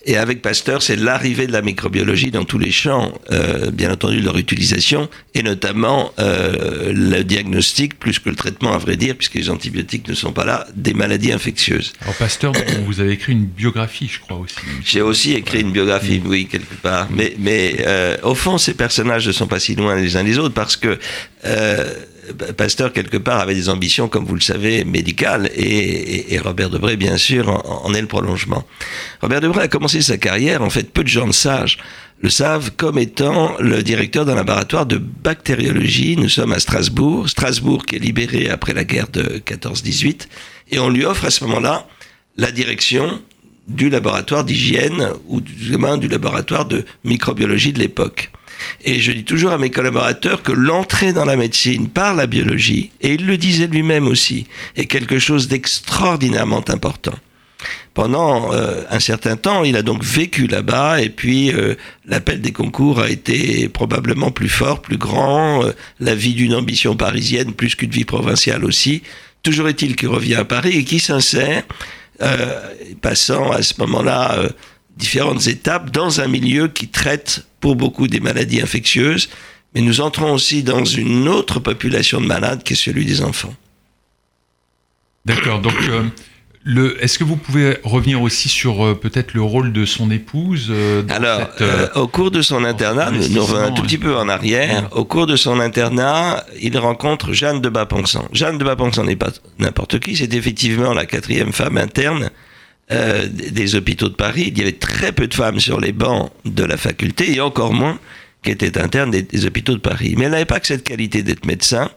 Et 0.05 0.17
avec 0.17 0.43
Pasteur, 0.43 0.83
c'est 0.83 0.97
l'arrivée 0.97 1.47
de 1.47 1.53
la 1.53 1.63
microbiologie 1.63 2.33
dans 2.33 2.45
tous 2.45 2.59
les 2.59 2.73
champs, 2.73 3.13
euh, 3.31 3.71
bien 3.71 3.93
entendu 3.93 4.21
leur 4.21 4.37
utilisation, 4.37 5.09
et 5.35 5.45
notamment 5.45 6.13
euh, 6.19 6.93
le 6.93 7.23
diagnostic, 7.23 8.01
plus 8.01 8.19
que 8.19 8.31
le 8.31 8.35
traitement 8.35 8.73
à 8.73 8.79
vrai 8.79 8.97
dire, 8.97 9.15
puisque 9.15 9.35
les 9.35 9.49
antibiotiques 9.49 10.09
ne 10.09 10.15
sont 10.15 10.33
pas 10.33 10.45
là, 10.45 10.67
des 10.75 10.93
maladies 10.93 11.33
infectieuses. 11.33 11.93
Alors 12.01 12.15
Pasteur, 12.17 12.53
vous 12.87 12.99
avez 12.99 13.13
écrit 13.13 13.33
une 13.33 13.47
biographie, 13.47 14.11
je 14.13 14.19
crois 14.19 14.39
aussi. 14.39 14.57
J'ai 14.85 15.03
aussi 15.03 15.35
écrit 15.35 15.61
une 15.61 15.71
biographie, 15.73 16.21
oui, 16.25 16.47
quelque 16.47 16.75
part. 16.75 17.07
Mais, 17.13 17.37
mais 17.39 17.77
euh, 17.87 18.17
au 18.25 18.35
fond, 18.35 18.59
ces 18.59 18.75
personnages 18.75 19.27
ne 19.27 19.33
sont 19.33 19.47
pas 19.47 19.61
si 19.61 19.77
loin 19.77 19.95
les 19.95 20.17
uns 20.17 20.25
des 20.25 20.39
autres, 20.39 20.55
parce 20.55 20.75
que... 20.75 20.99
Euh, 22.29 22.53
Pasteur, 22.53 22.93
quelque 22.93 23.17
part, 23.17 23.41
avait 23.41 23.55
des 23.55 23.69
ambitions, 23.69 24.09
comme 24.09 24.25
vous 24.25 24.35
le 24.35 24.41
savez, 24.41 24.85
médicales, 24.85 25.51
et, 25.55 26.39
Robert 26.43 26.71
Debré, 26.71 26.97
bien 26.97 27.17
sûr, 27.17 27.49
en, 27.49 27.93
est 27.95 28.01
le 28.01 28.07
prolongement. 28.07 28.65
Robert 29.21 29.41
Debré 29.41 29.63
a 29.63 29.69
commencé 29.69 30.03
sa 30.03 30.19
carrière, 30.19 30.63
en 30.63 30.71
fait, 30.71 30.93
peu 30.93 31.03
de 31.03 31.09
gens 31.09 31.27
le 31.27 31.33
savent, 31.33 31.75
le 32.21 32.31
savent 32.31 32.71
comme 32.77 32.99
étant 32.99 33.57
le 33.59 33.83
directeur 33.83 34.25
d'un 34.25 34.35
laboratoire 34.35 34.87
de 34.87 34.97
bactériologie. 34.97 36.17
Nous 36.17 36.29
sommes 36.29 36.53
à 36.53 36.59
Strasbourg, 36.59 37.29
Strasbourg 37.29 37.85
qui 37.85 37.97
est 37.97 37.99
libéré 37.99 38.49
après 38.49 38.73
la 38.73 38.85
guerre 38.85 39.09
de 39.09 39.43
14-18, 39.45 40.27
et 40.71 40.79
on 40.79 40.89
lui 40.89 41.05
offre 41.05 41.27
à 41.27 41.31
ce 41.31 41.45
moment-là 41.45 41.87
la 42.37 42.51
direction 42.51 43.21
du 43.69 43.91
laboratoire 43.91 44.45
d'hygiène 44.45 45.11
ou 45.27 45.41
du, 45.41 45.53
du 45.55 46.09
laboratoire 46.09 46.67
de 46.67 46.85
microbiologie 47.05 47.73
de 47.73 47.81
l'époque. 47.81 48.31
Et 48.85 49.01
je 49.01 49.13
dis 49.13 49.25
toujours 49.25 49.53
à 49.53 49.59
mes 49.59 49.71
collaborateurs 49.71 50.43
que 50.43 50.53
l'entrée 50.53 51.13
dans 51.13 51.25
la 51.25 51.37
médecine 51.37 51.89
par 51.89 52.15
la 52.15 52.27
biologie, 52.27 52.91
et 53.01 53.15
il 53.15 53.27
le 53.27 53.37
disait 53.37 53.67
lui-même 53.67 54.07
aussi, 54.07 54.47
est 54.77 54.87
quelque 54.87 55.19
chose 55.19 55.49
d'extraordinairement 55.49 56.65
important. 56.69 57.15
Pendant 57.95 58.53
euh, 58.53 58.83
un 58.91 59.01
certain 59.01 59.37
temps, 59.37 59.65
il 59.65 59.75
a 59.77 59.83
donc 59.83 60.05
vécu 60.05 60.47
là-bas 60.47 61.01
et 61.01 61.09
puis 61.09 61.51
euh, 61.51 61.75
l'appel 62.05 62.43
des 62.43 62.53
concours 62.53 63.01
a 63.01 63.09
été 63.09 63.69
probablement 63.71 64.31
plus 64.31 64.51
fort, 64.51 64.83
plus 64.83 64.99
grand, 64.99 65.65
euh, 65.65 65.73
la 65.99 66.15
vie 66.15 66.35
d'une 66.35 66.55
ambition 66.55 66.95
parisienne 66.95 67.55
plus 67.55 67.75
qu'une 67.75 67.91
vie 67.91 68.05
provinciale 68.05 68.67
aussi. 68.67 69.03
Toujours 69.43 69.69
est-il 69.69 69.97
qu'il 69.97 70.09
revient 70.09 70.35
à 70.35 70.45
Paris 70.45 70.77
et 70.77 70.85
qui 70.85 70.99
s'insère, 70.99 71.63
passant 73.01 73.53
à 73.53 73.63
ce 73.63 73.75
moment-là 73.79 74.41
différentes 74.97 75.47
étapes 75.47 75.91
dans 75.91 76.21
un 76.21 76.29
milieu 76.29 76.69
qui 76.69 76.89
traite 76.89 77.47
pour 77.61 77.77
beaucoup 77.77 78.09
des 78.09 78.21
maladies 78.21 78.61
infectieuses, 78.61 79.29
mais 79.75 79.81
nous 79.81 80.01
entrons 80.01 80.33
aussi 80.33 80.63
dans 80.63 80.85
une 80.85 81.29
autre 81.29 81.61
population 81.61 82.21
de 82.21 82.27
malades 82.27 82.63
qui 82.63 82.73
est 82.73 82.77
celui 82.77 83.05
des 83.05 83.23
enfants. 83.23 83.55
D'accord, 85.25 85.61
donc 85.61 85.75
est-ce 87.01 87.19
que 87.19 87.25
vous 87.25 87.37
pouvez 87.37 87.79
revenir 87.85 88.21
aussi 88.23 88.49
sur 88.49 88.85
euh, 88.85 88.95
peut-être 88.95 89.35
le 89.35 89.43
rôle 89.43 89.73
de 89.73 89.85
son 89.85 90.11
épouse 90.11 90.69
euh, 90.71 91.03
Alors, 91.09 91.49
euh, 91.61 91.89
au 91.95 92.09
cours 92.09 92.31
de 92.31 92.43
son 92.43 92.65
internat, 92.65 93.11
nous, 93.13 93.45
revenons 93.45 93.67
un 93.67 93.73
tout 93.73 93.83
petit 93.83 93.99
peu 93.99 94.17
en 94.17 94.29
arrière. 94.29 94.89
Au 94.93 95.05
cours 95.05 95.27
de 95.27 95.37
son 95.37 95.61
internat, 95.61 96.45
il 96.61 96.77
rencontre 96.77 97.33
Jeanne 97.33 97.61
de 97.61 97.69
Baponsan. 97.69 98.27
Jeanne 98.33 98.59
de 98.59 98.65
Baponsan 98.65 99.05
n'est 99.05 99.17
pas 99.17 99.31
n'importe 99.59 100.01
qui, 100.01 100.17
c'est 100.17 100.35
effectivement 100.35 100.93
la 100.93 101.07
quatrième 101.07 101.53
femme 101.53 101.77
interne 101.79 102.31
des 102.89 103.75
hôpitaux 103.75 104.09
de 104.09 104.15
Paris. 104.15 104.45
Il 104.47 104.59
y 104.59 104.63
avait 104.63 104.73
très 104.73 105.13
peu 105.13 105.27
de 105.27 105.35
femmes 105.35 105.59
sur 105.59 105.81
les 105.81 105.93
bancs 105.93 106.31
de 106.45 106.63
la 106.63 106.77
faculté 106.77 107.35
et 107.35 107.41
encore 107.41 107.73
moins 107.73 107.99
qui 108.47 108.53
étaient 108.53 108.79
internes 108.79 109.11
des, 109.11 109.47
hôpitaux 109.47 109.75
de 109.75 109.81
Paris. 109.81 110.15
Mais 110.17 110.27
elle 110.27 110.31
n'avait 110.31 110.45
pas 110.45 110.61
que 110.61 110.69
cette 110.69 110.85
qualité 110.85 111.23
d'être 111.25 111.47
médecin. 111.47 111.91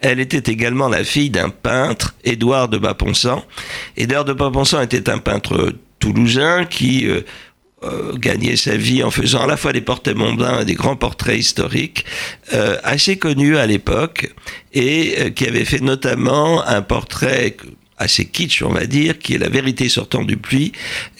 Elle 0.00 0.18
était 0.18 0.50
également 0.50 0.88
la 0.88 1.04
fille 1.04 1.30
d'un 1.30 1.48
peintre, 1.48 2.16
Édouard 2.24 2.68
de 2.68 2.78
Baponsan. 2.78 3.42
Édouard 3.96 4.24
de 4.24 4.32
Baponsan 4.32 4.82
était 4.82 5.08
un 5.08 5.18
peintre 5.18 5.72
toulousain 6.00 6.64
qui 6.64 7.06
euh, 7.06 7.20
euh, 7.84 8.14
gagnait 8.16 8.56
sa 8.56 8.76
vie 8.76 9.04
en 9.04 9.12
faisant 9.12 9.44
à 9.44 9.46
la 9.46 9.56
fois 9.56 9.72
des 9.72 9.80
portraits 9.80 10.16
mondains 10.16 10.62
et 10.62 10.64
des 10.64 10.74
grands 10.74 10.96
portraits 10.96 11.38
historiques, 11.38 12.04
euh, 12.52 12.76
assez 12.82 13.16
connus 13.16 13.56
à 13.56 13.66
l'époque, 13.66 14.34
et 14.72 15.32
qui 15.36 15.46
avait 15.46 15.64
fait 15.64 15.80
notamment 15.80 16.66
un 16.66 16.82
portrait 16.82 17.56
assez 18.02 18.26
kitsch, 18.26 18.62
on 18.62 18.72
va 18.72 18.86
dire, 18.86 19.18
qui 19.18 19.34
est 19.34 19.38
La 19.38 19.48
vérité 19.48 19.88
sortant 19.88 20.22
du 20.22 20.36
puits, 20.36 20.72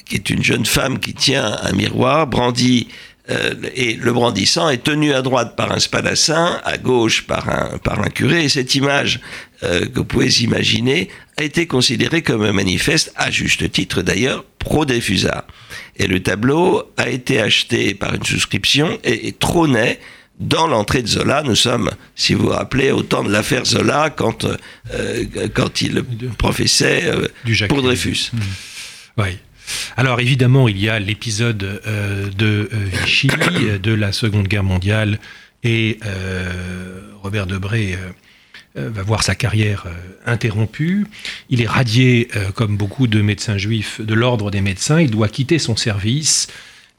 qui 0.05 0.17
est 0.17 0.31
une 0.31 0.43
jeune 0.43 0.67
femme 0.67 0.99
qui 0.99 1.15
tient 1.15 1.57
un 1.63 1.73
miroir, 1.73 2.27
brandit 2.27 2.89
euh, 3.31 3.55
et 3.75 3.95
le 3.95 4.13
brandissant 4.13 4.69
est 4.69 4.83
tenu 4.83 5.13
à 5.13 5.23
droite 5.23 5.55
par 5.57 5.71
un 5.71 5.79
spadassin, 5.79 6.61
à 6.65 6.77
gauche 6.77 7.23
par 7.27 7.49
un, 7.49 7.79
par 7.79 8.01
un 8.01 8.09
curé, 8.09 8.45
et 8.45 8.49
cette 8.49 8.75
image 8.75 9.21
euh, 9.63 9.87
que 9.87 9.99
vous 10.01 10.05
pouvez 10.05 10.43
imaginer 10.43 11.09
a 11.37 11.45
été 11.45 11.67
considérée 11.67 12.23
comme 12.23 12.43
un 12.43 12.53
manifeste, 12.53 13.13
à 13.17 13.31
juste 13.31 13.71
titre 13.71 14.03
d'ailleurs, 14.03 14.45
pro-Défusa. 14.59 15.47
Et 15.97 16.09
le 16.09 16.21
tableau 16.21 16.83
a 16.97 17.09
été 17.09 17.41
acheté 17.41 17.95
par 17.95 18.15
une 18.15 18.25
souscription 18.25 18.99
et, 19.05 19.33
trônait 19.33 20.01
dans 20.43 20.67
l'entrée 20.67 21.03
de 21.03 21.09
Zola. 21.09 21.43
Nous 21.43 21.57
sommes, 21.57 21.91
si 22.15 22.35
vous 22.35 22.45
vous 22.45 22.51
rappelez, 22.51 22.91
au 22.91 23.03
temps 23.03 23.25
de 23.25 23.33
l'affaire 23.33 23.65
Zola, 23.65 24.11
quand, 24.11 24.45
euh, 24.45 25.25
quand 25.55 25.81
il 25.81 26.03
professait 26.37 27.11
pour 27.69 27.83
Dreyfus. 27.83 28.31
Mmh. 28.33 28.39
Oui. 29.19 29.39
Alors 29.97 30.21
évidemment, 30.21 30.69
il 30.69 30.79
y 30.79 30.89
a 30.89 30.99
l'épisode 30.99 31.81
euh, 31.87 32.29
de 32.31 32.69
euh, 32.73 32.77
Vichy, 33.05 33.29
euh, 33.63 33.79
de 33.79 33.93
la 33.93 34.13
Seconde 34.13 34.49
Guerre 34.49 34.65
mondiale, 34.65 35.19
et 35.65 35.99
Robert 37.23 37.47
Debré 37.47 37.97
va 38.75 39.03
voir 39.05 39.23
sa 39.23 39.37
carrière 39.37 39.87
interrompue. 40.27 41.07
Il 41.51 41.63
est 41.63 41.69
radié, 41.69 42.27
comme 42.57 42.77
beaucoup 42.77 43.07
de 43.07 43.23
médecins 43.23 43.59
juifs, 43.59 44.01
de 44.01 44.13
l'ordre 44.13 44.51
des 44.51 44.61
médecins. 44.61 45.01
Il 45.01 45.13
doit 45.13 45.29
quitter 45.29 45.61
son 45.61 45.77
service 45.77 46.49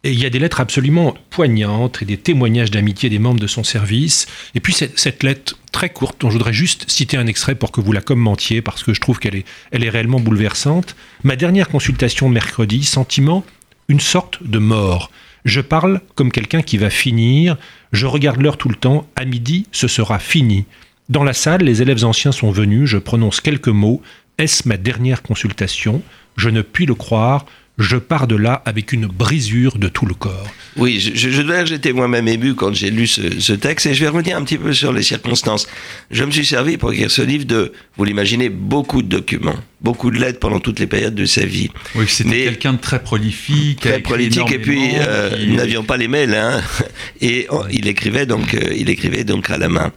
et 0.03 0.11
il 0.11 0.19
y 0.19 0.25
a 0.25 0.29
des 0.29 0.39
lettres 0.39 0.59
absolument 0.59 1.15
poignantes 1.29 2.01
et 2.01 2.05
des 2.05 2.17
témoignages 2.17 2.71
d'amitié 2.71 3.09
des 3.09 3.19
membres 3.19 3.39
de 3.39 3.47
son 3.47 3.63
service. 3.63 4.27
Et 4.53 4.59
puis 4.59 4.73
cette, 4.73 5.23
lettre 5.23 5.57
très 5.71 5.89
courte, 5.89 6.19
dont 6.19 6.29
je 6.29 6.33
voudrais 6.33 6.53
juste 6.53 6.89
citer 6.89 7.15
un 7.15 7.27
extrait 7.27 7.55
pour 7.55 7.71
que 7.71 7.79
vous 7.79 7.93
la 7.93 8.01
commentiez, 8.01 8.61
parce 8.61 8.83
que 8.83 8.93
je 8.93 8.99
trouve 8.99 9.19
qu'elle 9.19 9.35
est, 9.35 9.45
elle 9.71 9.85
est 9.85 9.89
réellement 9.89 10.19
bouleversante. 10.19 10.97
Ma 11.23 11.37
dernière 11.37 11.69
consultation 11.69 12.27
mercredi, 12.27 12.83
sentiment, 12.83 13.45
une 13.87 14.01
sorte 14.01 14.43
de 14.43 14.59
mort. 14.59 15.09
Je 15.45 15.61
parle 15.61 16.01
comme 16.15 16.31
quelqu'un 16.31 16.61
qui 16.61 16.77
va 16.77 16.89
finir, 16.89 17.57
je 17.93 18.05
regarde 18.05 18.41
l'heure 18.41 18.57
tout 18.57 18.69
le 18.69 18.75
temps, 18.75 19.07
à 19.15 19.23
midi, 19.23 19.67
ce 19.71 19.87
sera 19.87 20.19
fini. 20.19 20.65
Dans 21.09 21.23
la 21.23 21.33
salle, 21.33 21.63
les 21.63 21.81
élèves 21.81 22.05
anciens 22.05 22.31
sont 22.31 22.51
venus, 22.51 22.89
je 22.89 22.97
prononce 22.97 23.39
quelques 23.39 23.67
mots. 23.67 24.01
Est-ce 24.37 24.67
ma 24.67 24.77
dernière 24.77 25.21
consultation? 25.21 26.01
Je 26.37 26.49
ne 26.49 26.61
puis 26.61 26.85
le 26.85 26.95
croire, 26.95 27.45
je 27.79 27.97
pars 27.97 28.27
de 28.27 28.35
là 28.35 28.61
avec 28.65 28.93
une 28.93 29.07
brisure 29.07 29.77
de 29.77 29.87
tout 29.87 30.05
le 30.05 30.13
corps. 30.13 30.47
Oui, 30.77 30.99
je, 30.99 31.29
je 31.29 31.41
dois 31.41 31.55
dire 31.55 31.63
que 31.63 31.69
j'étais 31.69 31.91
moi-même 31.91 32.27
ému 32.27 32.53
quand 32.53 32.73
j'ai 32.73 32.91
lu 32.91 33.07
ce, 33.07 33.53
texte 33.53 33.87
et 33.87 33.93
je 33.93 34.01
vais 34.01 34.09
revenir 34.09 34.37
un 34.37 34.43
petit 34.43 34.57
peu 34.57 34.73
sur 34.73 34.93
les 34.93 35.01
circonstances. 35.01 35.67
Je 36.11 36.23
me 36.23 36.31
suis 36.31 36.45
servi 36.45 36.77
pour 36.77 36.91
écrire 36.93 37.09
ce 37.09 37.21
livre 37.23 37.45
de, 37.45 37.73
vous 37.97 38.03
l'imaginez, 38.03 38.49
beaucoup 38.49 39.01
de 39.01 39.07
documents, 39.07 39.57
beaucoup 39.81 40.11
de 40.11 40.19
lettres 40.19 40.39
pendant 40.39 40.59
toutes 40.59 40.79
les 40.79 40.87
périodes 40.87 41.15
de 41.15 41.25
sa 41.25 41.45
vie. 41.45 41.69
Oui, 41.95 42.05
c'était 42.07 42.43
quelqu'un 42.43 42.73
de 42.73 42.79
très 42.79 43.01
prolifique. 43.01 43.81
Très 43.81 43.99
prolifique 43.99 44.51
et 44.51 44.59
puis 44.59 44.91
euh, 44.95 45.45
nous 45.47 45.55
n'avions 45.55 45.83
pas 45.83 45.97
les 45.97 46.07
mails, 46.07 46.35
hein, 46.35 46.61
et 47.21 47.47
il 47.71 47.87
écrivait 47.87 48.27
donc, 48.27 48.53
euh, 48.53 48.73
il 48.75 48.89
écrivait 48.89 49.23
donc 49.23 49.49
à 49.49 49.57
la 49.57 49.69
main. 49.69 49.91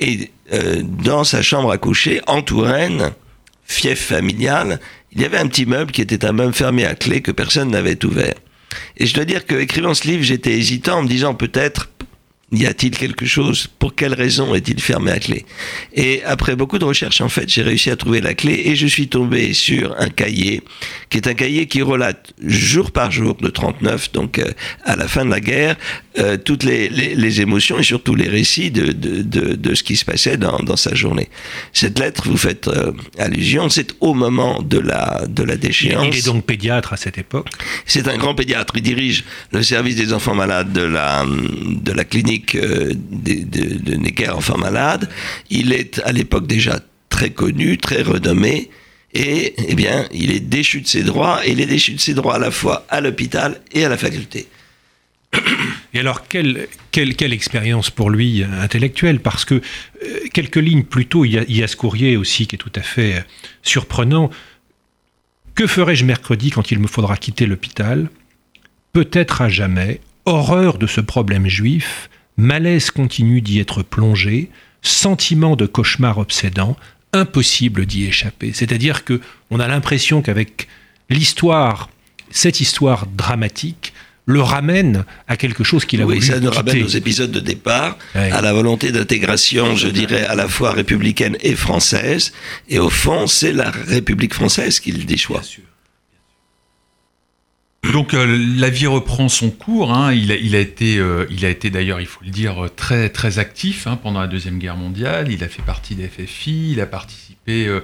Et 0.00 0.30
euh, 0.52 0.82
dans 0.82 1.24
sa 1.24 1.42
chambre 1.42 1.70
à 1.70 1.78
coucher, 1.78 2.20
en 2.26 2.42
Touraine, 2.42 3.12
fief 3.64 4.00
familial, 4.00 4.80
il 5.12 5.20
y 5.20 5.24
avait 5.24 5.38
un 5.38 5.46
petit 5.46 5.66
meuble 5.66 5.92
qui 5.92 6.02
était 6.02 6.24
un 6.24 6.32
meuble 6.32 6.54
fermé 6.54 6.84
à 6.84 6.94
clé 6.94 7.20
que 7.20 7.32
personne 7.32 7.70
n'avait 7.70 8.04
ouvert. 8.04 8.34
Et 8.96 9.06
je 9.06 9.14
dois 9.14 9.24
dire 9.24 9.46
qu'écrivant 9.46 9.94
ce 9.94 10.06
livre, 10.06 10.22
j'étais 10.22 10.52
hésitant 10.52 10.98
en 10.98 11.02
me 11.02 11.08
disant 11.08 11.34
peut-être 11.34 11.88
y 12.52 12.66
a-t-il 12.66 12.96
quelque 12.96 13.26
chose 13.26 13.68
Pour 13.78 13.94
quelle 13.94 14.14
raison 14.14 14.54
est-il 14.54 14.80
fermé 14.80 15.12
à 15.12 15.20
clé? 15.20 15.44
Et 15.94 16.22
après 16.24 16.56
beaucoup 16.56 16.78
de 16.78 16.84
recherches, 16.84 17.20
en 17.20 17.28
fait, 17.28 17.48
j'ai 17.48 17.62
réussi 17.62 17.90
à 17.90 17.96
trouver 17.96 18.20
la 18.20 18.34
clé 18.34 18.62
et 18.66 18.76
je 18.76 18.86
suis 18.86 19.08
tombé 19.08 19.52
sur 19.52 19.94
un 19.98 20.08
cahier, 20.08 20.62
qui 21.10 21.18
est 21.18 21.28
un 21.28 21.34
cahier 21.34 21.66
qui 21.66 21.82
relate 21.82 22.32
jour 22.44 22.90
par 22.90 23.12
jour 23.12 23.36
de 23.36 23.48
39, 23.48 24.12
donc 24.12 24.38
euh, 24.38 24.50
à 24.84 24.96
la 24.96 25.06
fin 25.06 25.24
de 25.24 25.30
la 25.30 25.40
guerre, 25.40 25.76
euh, 26.18 26.36
toutes 26.36 26.64
les, 26.64 26.88
les, 26.88 27.40
émotions 27.40 27.78
et 27.78 27.84
surtout 27.84 28.16
les 28.16 28.26
récits 28.26 28.72
de, 28.72 28.86
de, 28.90 29.22
de, 29.22 29.54
de 29.54 29.74
ce 29.76 29.84
qui 29.84 29.94
se 29.96 30.04
passait 30.04 30.36
dans, 30.36 30.58
dans, 30.58 30.74
sa 30.74 30.92
journée. 30.92 31.28
Cette 31.72 32.00
lettre, 32.00 32.28
vous 32.28 32.36
faites 32.36 32.66
euh, 32.66 32.90
allusion, 33.16 33.68
c'est 33.68 33.94
au 34.00 34.12
moment 34.12 34.60
de 34.60 34.78
la, 34.78 35.24
de 35.28 35.44
la 35.44 35.54
déchéance. 35.54 36.08
Il 36.10 36.18
est 36.18 36.26
donc 36.26 36.44
pédiatre 36.44 36.92
à 36.92 36.96
cette 36.96 37.16
époque 37.16 37.48
C'est 37.86 38.08
un 38.08 38.16
grand 38.16 38.34
pédiatre. 38.34 38.74
Il 38.76 38.82
dirige 38.82 39.24
le 39.52 39.62
service 39.62 39.94
des 39.94 40.12
enfants 40.12 40.34
malades 40.34 40.72
de 40.72 40.82
la, 40.82 41.24
de 41.24 41.92
la 41.92 42.04
clinique 42.04 42.56
euh, 42.56 42.92
de, 42.92 43.94
Necker, 43.94 44.30
enfant 44.30 44.58
malade. 44.58 45.08
Il 45.48 45.72
est 45.72 46.00
à 46.04 46.10
l'époque 46.10 46.48
déjà 46.48 46.80
très 47.08 47.30
connu, 47.30 47.78
très 47.78 48.02
renommé. 48.02 48.70
Et 49.14 49.54
eh 49.68 49.74
bien, 49.76 50.06
il 50.12 50.32
est 50.32 50.40
déchu 50.40 50.80
de 50.80 50.88
ses 50.88 51.02
droits, 51.02 51.46
et 51.46 51.52
il 51.52 51.60
est 51.60 51.66
déchu 51.66 51.92
de 51.92 52.00
ses 52.00 52.14
droits 52.14 52.34
à 52.34 52.38
la 52.38 52.50
fois 52.50 52.84
à 52.88 53.00
l'hôpital 53.00 53.60
et 53.72 53.84
à 53.84 53.88
la 53.88 53.96
faculté. 53.96 54.48
Et 55.92 55.98
alors, 55.98 56.28
quelle, 56.28 56.68
expérience 57.32 57.90
pour 57.90 58.10
lui 58.10 58.44
intellectuelle? 58.44 59.20
Parce 59.20 59.44
que 59.44 59.54
euh, 59.54 59.60
quelques 60.32 60.56
lignes 60.56 60.84
plus 60.84 61.06
tôt, 61.06 61.24
il 61.24 61.32
y, 61.32 61.62
a, 61.62 61.68
ce 61.68 61.76
courrier 61.76 62.16
aussi 62.16 62.46
qui 62.46 62.56
est 62.56 62.58
tout 62.58 62.72
à 62.74 62.82
fait 62.82 63.16
euh, 63.16 63.20
surprenant. 63.62 64.30
Que 65.54 65.66
ferai-je 65.66 66.04
mercredi 66.04 66.50
quand 66.50 66.70
il 66.70 66.78
me 66.78 66.86
faudra 66.86 67.16
quitter 67.16 67.46
l'hôpital? 67.46 68.08
Peut-être 68.92 69.42
à 69.42 69.48
jamais, 69.48 70.00
horreur 70.24 70.78
de 70.78 70.86
ce 70.86 71.00
problème 71.00 71.48
juif, 71.48 72.08
malaise 72.36 72.90
continue 72.90 73.40
d'y 73.40 73.58
être 73.58 73.82
plongé, 73.82 74.50
sentiment 74.82 75.56
de 75.56 75.66
cauchemar 75.66 76.18
obsédant, 76.18 76.76
impossible 77.12 77.86
d'y 77.86 78.06
échapper. 78.06 78.52
C'est-à-dire 78.52 79.04
que 79.04 79.20
on 79.50 79.60
a 79.60 79.68
l'impression 79.68 80.22
qu'avec 80.22 80.68
l'histoire, 81.08 81.90
cette 82.30 82.60
histoire 82.60 83.06
dramatique, 83.06 83.92
le 84.30 84.42
ramène 84.42 85.04
à 85.28 85.36
quelque 85.36 85.64
chose 85.64 85.84
qu'il 85.84 86.00
a 86.00 86.06
oui, 86.06 86.22
ça 86.22 86.40
nous 86.40 86.50
ramène 86.50 86.82
aux 86.82 86.88
épisodes 86.88 87.30
de 87.30 87.40
départ, 87.40 87.98
à 88.14 88.40
la 88.40 88.52
volonté 88.52 88.92
d'intégration, 88.92 89.76
je 89.76 89.88
dirais, 89.88 90.24
à 90.24 90.34
la 90.34 90.48
fois 90.48 90.72
républicaine 90.72 91.36
et 91.42 91.54
française. 91.54 92.32
Et 92.68 92.78
au 92.78 92.90
fond, 92.90 93.26
c'est 93.26 93.52
la 93.52 93.70
République 93.70 94.34
française 94.34 94.80
qu'il 94.80 95.04
déchoit. 95.06 95.42
Donc 97.92 98.12
euh, 98.12 98.38
la 98.58 98.68
vie 98.68 98.86
reprend 98.86 99.28
son 99.28 99.50
cours. 99.50 99.92
Hein. 99.92 100.12
Il, 100.12 100.30
a, 100.30 100.36
il, 100.36 100.54
a, 100.54 100.60
été, 100.60 100.98
euh, 100.98 101.26
il 101.30 101.44
a 101.46 101.48
été 101.48 101.70
d'ailleurs, 101.70 102.00
il 102.00 102.06
faut 102.06 102.20
le 102.22 102.30
dire, 102.30 102.68
très 102.76 103.08
très 103.08 103.38
actif 103.38 103.86
hein, 103.86 103.96
pendant 103.96 104.20
la 104.20 104.26
deuxième 104.26 104.58
guerre 104.58 104.76
mondiale. 104.76 105.32
Il 105.32 105.42
a 105.42 105.48
fait 105.48 105.62
partie 105.62 105.94
des 105.94 106.06
FFI. 106.06 106.72
Il 106.72 106.80
a 106.80 106.86
participé 106.86 107.66
euh, 107.66 107.80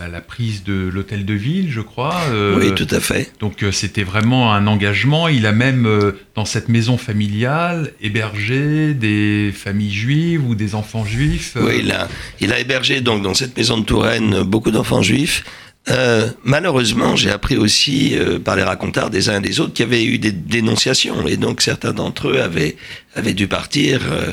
à 0.00 0.08
la 0.08 0.20
prise 0.20 0.64
de 0.64 0.88
l'hôtel 0.92 1.24
de 1.24 1.34
ville, 1.34 1.70
je 1.70 1.80
crois. 1.80 2.20
oui, 2.58 2.74
tout 2.74 2.86
à 2.90 3.00
fait. 3.00 3.32
Donc 3.40 3.64
c'était 3.72 4.04
vraiment 4.04 4.52
un 4.52 4.66
engagement. 4.66 5.28
Il 5.28 5.46
a 5.46 5.52
même, 5.52 5.88
dans 6.34 6.44
cette 6.44 6.68
maison 6.68 6.96
familiale, 6.96 7.92
hébergé 8.00 8.94
des 8.94 9.52
familles 9.54 9.92
juives 9.92 10.46
ou 10.46 10.54
des 10.54 10.74
enfants 10.74 11.04
juifs. 11.04 11.56
Oui, 11.60 11.80
il 11.84 11.92
a, 11.92 12.08
il 12.40 12.52
a 12.52 12.58
hébergé 12.58 13.00
donc 13.00 13.22
dans 13.22 13.34
cette 13.34 13.56
maison 13.56 13.78
de 13.78 13.84
Touraine 13.84 14.42
beaucoup 14.42 14.70
d'enfants 14.70 15.02
juifs. 15.02 15.44
Euh, 15.90 16.30
malheureusement, 16.44 17.14
j'ai 17.14 17.30
appris 17.30 17.56
aussi 17.56 18.16
euh, 18.16 18.38
par 18.38 18.56
les 18.56 18.62
racontars 18.62 19.10
des 19.10 19.28
uns 19.28 19.38
et 19.38 19.46
des 19.46 19.60
autres 19.60 19.74
qu'il 19.74 19.84
y 19.84 19.88
avait 19.88 20.04
eu 20.04 20.18
des 20.18 20.32
dénonciations 20.32 21.26
et 21.26 21.36
donc 21.36 21.60
certains 21.60 21.92
d'entre 21.92 22.28
eux 22.28 22.40
avaient, 22.40 22.76
avaient 23.14 23.34
dû 23.34 23.48
partir 23.48 24.00
euh, 24.10 24.32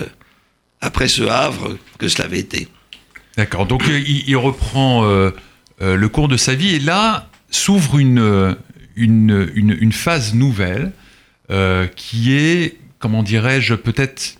après 0.79 1.09
ce 1.09 1.23
Havre 1.23 1.77
que 1.97 2.07
cela 2.07 2.25
avait 2.25 2.39
été. 2.39 2.67
D'accord, 3.37 3.65
donc 3.65 3.83
il, 3.87 4.35
reprend 4.35 5.05
le 5.79 6.07
cours 6.09 6.27
de 6.27 6.37
sa 6.37 6.53
vie 6.53 6.75
et 6.75 6.79
là 6.79 7.29
s'ouvre 7.49 7.97
une, 7.97 8.55
une, 8.95 9.49
une, 9.55 9.91
phase 9.93 10.33
nouvelle 10.33 10.91
qui 11.95 12.33
est, 12.33 12.77
comment 12.99 13.23
dirais-je, 13.23 13.75
peut-être 13.75 14.37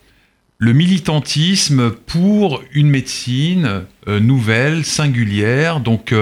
le 0.57 0.73
militantisme 0.73 1.91
pour 1.91 2.61
une 2.73 2.89
médecine 2.89 3.85
nouvelle, 4.07 4.83
singulière, 4.83 5.79
donc 5.79 6.13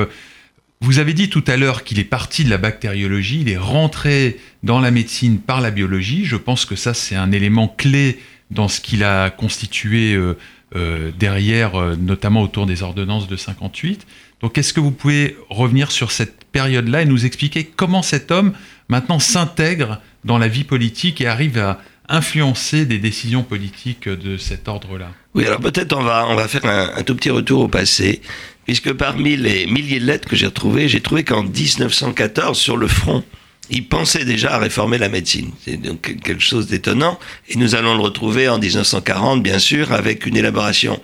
vous 0.81 0.99
avez 0.99 1.13
dit 1.13 1.29
tout 1.29 1.43
à 1.47 1.57
l'heure 1.57 1.83
qu'il 1.83 1.99
est 1.99 2.05
parti 2.05 2.45
de 2.45 2.49
la 2.49 2.57
bactériologie, 2.57 3.41
il 3.41 3.49
est 3.49 3.57
rentré 3.57 4.39
dans 4.63 4.79
la 4.79 4.91
médecine 4.91 5.39
par 5.39 5.59
la 5.59 5.71
biologie. 5.71 6.23
Je 6.23 6.37
pense 6.37 6.63
que 6.63 6.77
ça, 6.77 6.93
c'est 6.93 7.15
un 7.15 7.33
élément 7.33 7.67
clé 7.67 8.19
dans 8.49 8.69
ce 8.69 8.79
qu'il 8.79 9.03
a 9.03 9.29
constitué 9.29 10.13
euh, 10.13 10.19
euh, 10.29 10.35
derrière, 10.75 11.75
euh, 11.75 11.95
notamment 11.95 12.41
autour 12.41 12.65
des 12.65 12.83
ordonnances 12.83 13.27
de 13.27 13.35
58. 13.35 14.05
Donc, 14.41 14.57
est-ce 14.57 14.73
que 14.73 14.79
vous 14.79 14.91
pouvez 14.91 15.35
revenir 15.49 15.91
sur 15.91 16.11
cette 16.11 16.45
période-là 16.45 17.01
et 17.01 17.05
nous 17.05 17.25
expliquer 17.25 17.63
comment 17.63 18.01
cet 18.01 18.31
homme 18.31 18.53
maintenant 18.87 19.19
s'intègre 19.19 20.01
dans 20.25 20.37
la 20.37 20.47
vie 20.47 20.63
politique 20.63 21.21
et 21.21 21.27
arrive 21.27 21.57
à 21.57 21.79
influencer 22.07 22.85
des 22.85 22.97
décisions 22.97 23.43
politiques 23.43 24.07
de 24.07 24.37
cet 24.37 24.67
ordre-là? 24.67 25.11
Oui, 25.35 25.45
alors 25.45 25.59
peut-être 25.59 25.95
on 25.95 26.03
va, 26.03 26.27
on 26.27 26.35
va 26.35 26.47
faire 26.47 26.65
un, 26.65 26.97
un, 26.97 27.03
tout 27.03 27.15
petit 27.15 27.29
retour 27.29 27.61
au 27.61 27.67
passé 27.67 28.21
puisque 28.65 28.93
parmi 28.93 29.35
les 29.35 29.65
milliers 29.65 29.99
de 29.99 30.05
lettres 30.05 30.27
que 30.27 30.35
j'ai 30.35 30.45
retrouvées, 30.45 30.87
j'ai 30.87 31.01
trouvé 31.01 31.23
qu'en 31.23 31.41
1914, 31.41 32.55
sur 32.57 32.77
le 32.77 32.87
front, 32.87 33.23
il 33.69 33.87
pensait 33.87 34.25
déjà 34.25 34.55
à 34.55 34.57
réformer 34.57 34.97
la 34.97 35.09
médecine. 35.09 35.51
C'est 35.63 35.77
donc 35.77 36.01
quelque 36.01 36.39
chose 36.39 36.67
d'étonnant. 36.67 37.19
Et 37.49 37.55
nous 37.55 37.75
allons 37.75 37.95
le 37.95 38.01
retrouver 38.01 38.49
en 38.49 38.57
1940, 38.57 39.43
bien 39.43 39.59
sûr, 39.59 39.91
avec 39.91 40.25
une 40.25 40.37
élaboration 40.37 40.99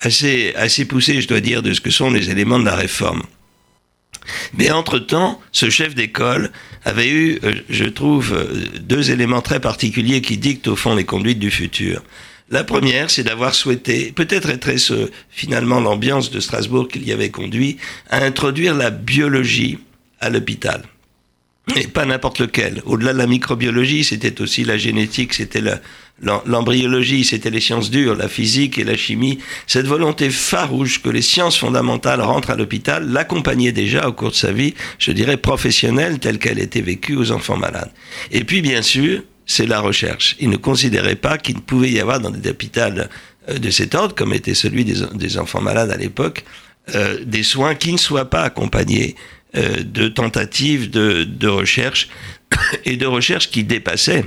assez, 0.00 0.54
assez 0.56 0.84
poussée, 0.84 1.20
je 1.20 1.28
dois 1.28 1.40
dire, 1.40 1.62
de 1.62 1.72
ce 1.72 1.80
que 1.80 1.90
sont 1.90 2.10
les 2.10 2.30
éléments 2.30 2.58
de 2.58 2.64
la 2.64 2.76
réforme. 2.76 3.22
Mais 4.54 4.70
entre-temps, 4.70 5.40
ce 5.52 5.70
chef 5.70 5.94
d'école 5.94 6.50
avait 6.84 7.08
eu, 7.08 7.38
euh, 7.44 7.54
je 7.68 7.84
trouve, 7.84 8.32
euh, 8.32 8.64
deux 8.80 9.10
éléments 9.10 9.42
très 9.42 9.60
particuliers 9.60 10.20
qui 10.20 10.36
dictent 10.36 10.68
au 10.68 10.76
fond 10.76 10.94
les 10.94 11.04
conduites 11.04 11.38
du 11.38 11.50
futur. 11.50 12.02
La 12.50 12.64
première, 12.64 13.10
c'est 13.10 13.24
d'avoir 13.24 13.54
souhaité, 13.54 14.12
peut-être 14.12 14.50
être 14.50 14.70
finalement 15.30 15.80
l'ambiance 15.80 16.30
de 16.30 16.38
Strasbourg 16.40 16.88
qui 16.88 17.00
y 17.00 17.12
avait 17.12 17.30
conduit, 17.30 17.76
à 18.08 18.24
introduire 18.24 18.74
la 18.74 18.90
biologie 18.90 19.78
à 20.20 20.30
l'hôpital. 20.30 20.82
Et 21.74 21.88
pas 21.88 22.04
n'importe 22.04 22.38
lequel. 22.38 22.80
Au-delà 22.86 23.12
de 23.12 23.18
la 23.18 23.26
microbiologie, 23.26 24.04
c'était 24.04 24.40
aussi 24.40 24.62
la 24.62 24.78
génétique, 24.78 25.34
c'était 25.34 25.62
l'embryologie, 26.22 27.24
c'était 27.24 27.50
les 27.50 27.60
sciences 27.60 27.90
dures, 27.90 28.14
la 28.14 28.28
physique 28.28 28.78
et 28.78 28.84
la 28.84 28.96
chimie. 28.96 29.40
Cette 29.66 29.86
volonté 29.86 30.30
farouche 30.30 31.02
que 31.02 31.08
les 31.08 31.22
sciences 31.22 31.58
fondamentales 31.58 32.20
rentrent 32.20 32.50
à 32.50 32.56
l'hôpital 32.56 33.10
l'accompagnait 33.10 33.72
déjà 33.72 34.06
au 34.06 34.12
cours 34.12 34.30
de 34.30 34.36
sa 34.36 34.52
vie, 34.52 34.74
je 35.00 35.10
dirais 35.10 35.36
professionnelle, 35.36 36.20
telle 36.20 36.38
qu'elle 36.38 36.60
était 36.60 36.82
vécue 36.82 37.16
aux 37.16 37.32
enfants 37.32 37.56
malades. 37.56 37.90
Et 38.30 38.44
puis, 38.44 38.62
bien 38.62 38.82
sûr, 38.82 39.22
c'est 39.44 39.66
la 39.66 39.80
recherche. 39.80 40.36
Il 40.38 40.50
ne 40.50 40.56
considérait 40.56 41.16
pas 41.16 41.36
qu'il 41.36 41.60
pouvait 41.60 41.90
y 41.90 42.00
avoir 42.00 42.20
dans 42.20 42.30
des 42.30 42.50
hôpitaux 42.50 42.80
euh, 43.48 43.58
de 43.58 43.70
cet 43.70 43.94
ordre, 43.94 44.14
comme 44.14 44.32
était 44.32 44.54
celui 44.54 44.84
des, 44.84 45.38
enfants 45.38 45.60
malades 45.60 45.90
à 45.90 45.96
l'époque, 45.96 46.44
euh, 46.94 47.18
des 47.24 47.42
soins 47.42 47.74
qui 47.74 47.92
ne 47.92 47.98
soient 47.98 48.30
pas 48.30 48.42
accompagnés 48.42 49.16
de 49.54 50.08
tentatives 50.08 50.90
de, 50.90 51.24
de, 51.24 51.48
recherche 51.48 52.08
et 52.84 52.96
de 52.96 53.06
recherche 53.06 53.50
qui 53.50 53.64
dépassaient 53.64 54.24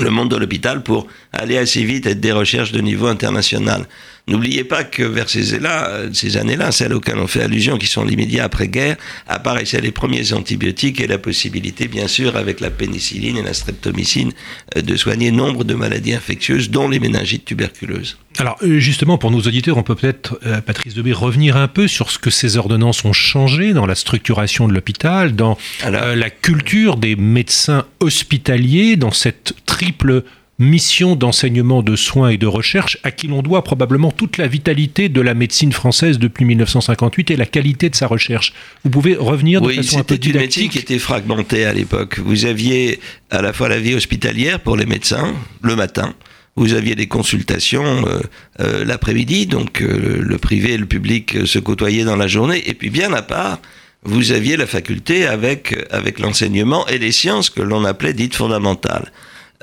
le 0.00 0.10
monde 0.10 0.30
de 0.30 0.36
l'hôpital 0.36 0.82
pour 0.82 1.06
aller 1.32 1.58
assez 1.58 1.84
vite 1.84 2.06
et 2.06 2.14
des 2.14 2.32
recherches 2.32 2.72
de 2.72 2.80
niveau 2.80 3.06
international. 3.06 3.86
N'oubliez 4.28 4.64
pas 4.64 4.82
que 4.82 5.04
vers 5.04 5.30
ces, 5.30 5.60
là, 5.60 6.00
ces 6.12 6.36
années-là, 6.36 6.72
celles 6.72 6.92
auxquelles 6.92 7.18
on 7.18 7.28
fait 7.28 7.42
allusion, 7.42 7.78
qui 7.78 7.86
sont 7.86 8.04
l'immédiat 8.04 8.44
après-guerre, 8.44 8.96
apparaissaient 9.28 9.80
les 9.80 9.92
premiers 9.92 10.32
antibiotiques 10.32 11.00
et 11.00 11.06
la 11.06 11.18
possibilité, 11.18 11.86
bien 11.86 12.08
sûr, 12.08 12.36
avec 12.36 12.58
la 12.58 12.70
pénicilline 12.70 13.36
et 13.36 13.42
la 13.42 13.54
streptomycine, 13.54 14.32
euh, 14.76 14.82
de 14.82 14.96
soigner 14.96 15.30
nombre 15.30 15.62
de 15.62 15.74
maladies 15.74 16.12
infectieuses, 16.12 16.70
dont 16.70 16.88
les 16.88 16.98
méningites 16.98 17.44
tuberculeuses. 17.44 18.16
Alors, 18.38 18.56
euh, 18.62 18.80
justement, 18.80 19.16
pour 19.16 19.30
nos 19.30 19.40
auditeurs, 19.40 19.78
on 19.78 19.84
peut 19.84 19.94
peut-être, 19.94 20.40
euh, 20.44 20.60
Patrice 20.60 20.94
Debé, 20.94 21.12
revenir 21.12 21.56
un 21.56 21.68
peu 21.68 21.86
sur 21.86 22.10
ce 22.10 22.18
que 22.18 22.30
ces 22.30 22.56
ordonnances 22.56 23.04
ont 23.04 23.12
changé 23.12 23.74
dans 23.74 23.86
la 23.86 23.94
structuration 23.94 24.66
de 24.66 24.74
l'hôpital, 24.74 25.36
dans 25.36 25.56
la 25.84 26.30
culture 26.30 26.96
des 26.96 27.14
médecins 27.14 27.86
hospitaliers, 28.00 28.96
dans 28.96 29.12
cette 29.12 29.54
triple 29.76 30.24
mission 30.58 31.16
d'enseignement 31.16 31.82
de 31.82 31.96
soins 31.96 32.30
et 32.30 32.38
de 32.38 32.46
recherche 32.46 32.96
à 33.02 33.10
qui 33.10 33.26
l'on 33.26 33.42
doit 33.42 33.62
probablement 33.62 34.10
toute 34.10 34.38
la 34.38 34.46
vitalité 34.46 35.10
de 35.10 35.20
la 35.20 35.34
médecine 35.34 35.70
française 35.70 36.18
depuis 36.18 36.46
1958 36.46 37.32
et 37.32 37.36
la 37.36 37.44
qualité 37.44 37.90
de 37.90 37.94
sa 37.94 38.06
recherche. 38.06 38.54
Vous 38.82 38.88
pouvez 38.88 39.16
revenir 39.16 39.60
de 39.60 39.70
façon 39.70 39.98
un 39.98 40.02
peu 40.02 40.18
une 40.24 40.38
médecine 40.38 40.70
qui 40.70 40.78
était 40.78 40.98
fragmentée 40.98 41.66
à 41.66 41.74
l'époque. 41.74 42.20
Vous 42.20 42.46
aviez 42.46 43.00
à 43.30 43.42
la 43.42 43.52
fois 43.52 43.68
la 43.68 43.78
vie 43.78 43.94
hospitalière 43.94 44.60
pour 44.60 44.78
les 44.78 44.86
médecins 44.86 45.34
le 45.60 45.76
matin, 45.76 46.14
vous 46.56 46.72
aviez 46.72 46.94
des 46.94 47.06
consultations 47.06 48.06
euh, 48.06 48.20
euh, 48.60 48.82
l'après-midi, 48.86 49.44
donc 49.44 49.82
euh, 49.82 50.22
le 50.22 50.38
privé 50.38 50.72
et 50.72 50.78
le 50.78 50.86
public 50.86 51.46
se 51.46 51.58
côtoyaient 51.58 52.04
dans 52.04 52.16
la 52.16 52.28
journée, 52.28 52.62
et 52.66 52.72
puis 52.72 52.88
bien 52.88 53.12
à 53.12 53.20
part, 53.20 53.60
vous 54.04 54.32
aviez 54.32 54.56
la 54.56 54.66
faculté 54.66 55.26
avec, 55.26 55.76
avec 55.90 56.18
l'enseignement 56.18 56.86
et 56.86 56.96
les 56.96 57.12
sciences 57.12 57.50
que 57.50 57.60
l'on 57.60 57.84
appelait 57.84 58.14
dites 58.14 58.36
fondamentales. 58.36 59.12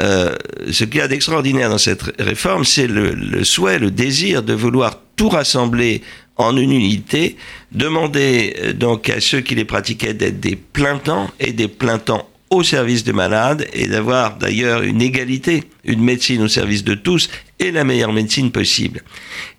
Euh, 0.01 0.35
ce 0.71 0.83
qu'il 0.83 0.97
y 0.97 1.01
a 1.01 1.07
d'extraordinaire 1.07 1.69
dans 1.69 1.77
cette 1.77 2.03
réforme, 2.19 2.65
c'est 2.65 2.87
le, 2.87 3.43
souhait, 3.43 3.79
le 3.79 3.91
désir 3.91 4.43
de 4.43 4.53
vouloir 4.53 4.99
tout 5.15 5.29
rassembler 5.29 6.01
en 6.35 6.57
une 6.57 6.71
unité, 6.71 7.37
demander 7.71 8.55
euh, 8.63 8.73
donc 8.73 9.09
à 9.09 9.21
ceux 9.21 9.41
qui 9.41 9.55
les 9.55 9.65
pratiquaient 9.65 10.15
d'être 10.15 10.39
des 10.39 10.55
plein 10.55 10.97
temps 10.97 11.29
et 11.39 11.53
des 11.53 11.67
plein 11.67 11.99
temps 11.99 12.27
au 12.49 12.63
service 12.63 13.03
des 13.03 13.13
malades 13.13 13.67
et 13.73 13.87
d'avoir 13.87 14.37
d'ailleurs 14.37 14.83
une 14.83 15.01
égalité, 15.01 15.63
une 15.83 16.03
médecine 16.03 16.41
au 16.41 16.47
service 16.47 16.83
de 16.83 16.93
tous 16.93 17.29
et 17.59 17.71
la 17.71 17.83
meilleure 17.83 18.13
médecine 18.13 18.51
possible. 18.51 19.01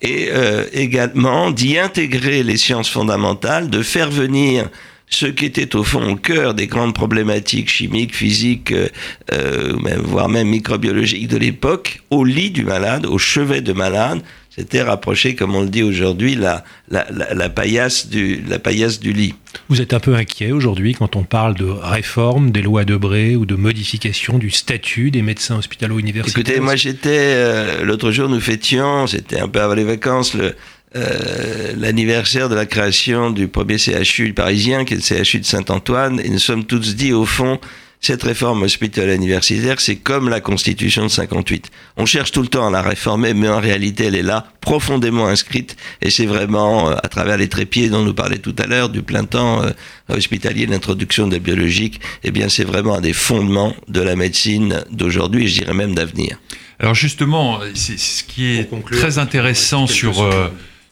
Et 0.02 0.28
euh, 0.30 0.64
également 0.72 1.50
d'y 1.50 1.78
intégrer 1.78 2.42
les 2.42 2.56
sciences 2.56 2.90
fondamentales, 2.90 3.68
de 3.68 3.82
faire 3.82 4.10
venir 4.10 4.68
ce 5.14 5.26
qui 5.26 5.44
était 5.46 5.76
au 5.76 5.84
fond 5.84 6.12
au 6.12 6.16
cœur 6.16 6.54
des 6.54 6.66
grandes 6.66 6.94
problématiques 6.94 7.70
chimiques, 7.70 8.14
physiques, 8.14 8.72
euh, 8.72 8.88
euh, 9.32 9.72
voire 10.02 10.28
même 10.28 10.48
microbiologiques 10.48 11.28
de 11.28 11.36
l'époque, 11.36 12.00
au 12.10 12.24
lit 12.24 12.50
du 12.50 12.64
malade, 12.64 13.06
au 13.06 13.18
chevet 13.18 13.60
de 13.60 13.72
malade, 13.72 14.22
c'était 14.56 14.82
rapproché, 14.82 15.34
comme 15.34 15.56
on 15.56 15.62
le 15.62 15.68
dit 15.68 15.82
aujourd'hui, 15.82 16.36
la, 16.36 16.62
la, 16.88 17.06
la, 17.10 17.48
paillasse 17.48 18.08
du, 18.08 18.40
la 18.48 18.60
paillasse 18.60 19.00
du 19.00 19.12
lit. 19.12 19.34
Vous 19.68 19.80
êtes 19.80 19.92
un 19.92 19.98
peu 19.98 20.14
inquiet 20.14 20.52
aujourd'hui 20.52 20.94
quand 20.94 21.16
on 21.16 21.24
parle 21.24 21.54
de 21.54 21.64
réforme 21.64 22.52
des 22.52 22.62
lois 22.62 22.84
de 22.84 22.96
Bré 22.96 23.34
ou 23.34 23.46
de 23.46 23.56
modification 23.56 24.38
du 24.38 24.50
statut 24.50 25.10
des 25.10 25.22
médecins 25.22 25.56
hospitalo-universitaires? 25.56 26.40
Écoutez, 26.40 26.60
moi 26.60 26.76
j'étais, 26.76 27.08
euh, 27.10 27.84
l'autre 27.84 28.12
jour 28.12 28.28
nous 28.28 28.40
fêtions, 28.40 29.08
c'était 29.08 29.40
un 29.40 29.48
peu 29.48 29.60
avant 29.60 29.74
les 29.74 29.84
vacances, 29.84 30.34
le, 30.34 30.54
euh, 30.96 31.72
l'anniversaire 31.76 32.48
de 32.48 32.54
la 32.54 32.66
création 32.66 33.30
du 33.30 33.48
premier 33.48 33.78
CHU 33.78 34.32
parisien, 34.32 34.84
qui 34.84 34.94
est 34.94 35.10
le 35.10 35.24
CHU 35.24 35.40
de 35.40 35.44
Saint-Antoine, 35.44 36.20
et 36.20 36.28
nous 36.28 36.38
sommes 36.38 36.64
tous 36.64 36.94
dit, 36.94 37.12
au 37.12 37.24
fond, 37.24 37.58
cette 38.00 38.22
réforme 38.22 38.62
hospitalière 38.62 39.16
universitaire, 39.16 39.80
c'est 39.80 39.96
comme 39.96 40.28
la 40.28 40.40
Constitution 40.40 41.04
de 41.04 41.08
58. 41.08 41.70
On 41.96 42.04
cherche 42.04 42.32
tout 42.32 42.42
le 42.42 42.48
temps 42.48 42.68
à 42.68 42.70
la 42.70 42.82
réformer, 42.82 43.32
mais 43.34 43.48
en 43.48 43.60
réalité, 43.60 44.04
elle 44.04 44.14
est 44.14 44.22
là, 44.22 44.46
profondément 44.60 45.26
inscrite, 45.26 45.74
et 46.00 46.10
c'est 46.10 46.26
vraiment, 46.26 46.90
euh, 46.90 46.96
à 47.02 47.08
travers 47.08 47.38
les 47.38 47.48
trépieds 47.48 47.88
dont 47.88 48.02
nous 48.02 48.14
parlait 48.14 48.38
tout 48.38 48.54
à 48.58 48.66
l'heure, 48.66 48.88
du 48.88 49.02
plein 49.02 49.24
temps 49.24 49.62
euh, 49.62 49.70
hospitalier, 50.08 50.66
l'introduction 50.66 51.26
de 51.26 51.32
la 51.32 51.38
biologique, 51.40 51.98
eh 52.22 52.30
bien, 52.30 52.48
c'est 52.48 52.64
vraiment 52.64 52.94
un 52.96 53.00
des 53.00 53.14
fondements 53.14 53.74
de 53.88 54.00
la 54.00 54.16
médecine 54.16 54.84
d'aujourd'hui, 54.90 55.44
et 55.44 55.48
je 55.48 55.60
dirais 55.60 55.74
même 55.74 55.94
d'avenir. 55.94 56.38
Alors 56.78 56.94
justement, 56.94 57.60
c'est 57.74 57.98
ce 57.98 58.22
qui 58.22 58.58
est 58.58 58.68
très 58.90 59.18
intéressant 59.18 59.86
sur 59.86 60.28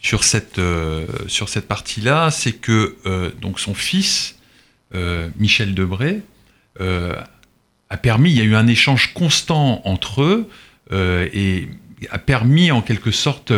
sur 0.03 0.25
cette, 0.25 0.59
euh, 0.59 1.07
sur 1.29 1.49
cette 1.49 1.69
partie-là, 1.69 2.31
c'est 2.31 2.53
que 2.53 2.97
euh, 3.07 3.31
donc 3.41 3.61
son 3.61 3.73
fils, 3.73 4.37
euh, 4.95 5.29
Michel 5.39 5.75
Debré, 5.75 6.21
a 6.81 7.97
permis, 7.99 8.31
il 8.31 8.39
y 8.39 8.41
a 8.41 8.45
eu 8.45 8.55
un 8.57 8.67
échange 8.67 9.13
constant 9.13 9.83
entre 9.85 10.23
eux 10.23 10.49
et 10.91 11.69
a 12.11 12.19
permis 12.19 12.73
en 12.73 12.81
quelque 12.81 13.11
sorte 13.11 13.53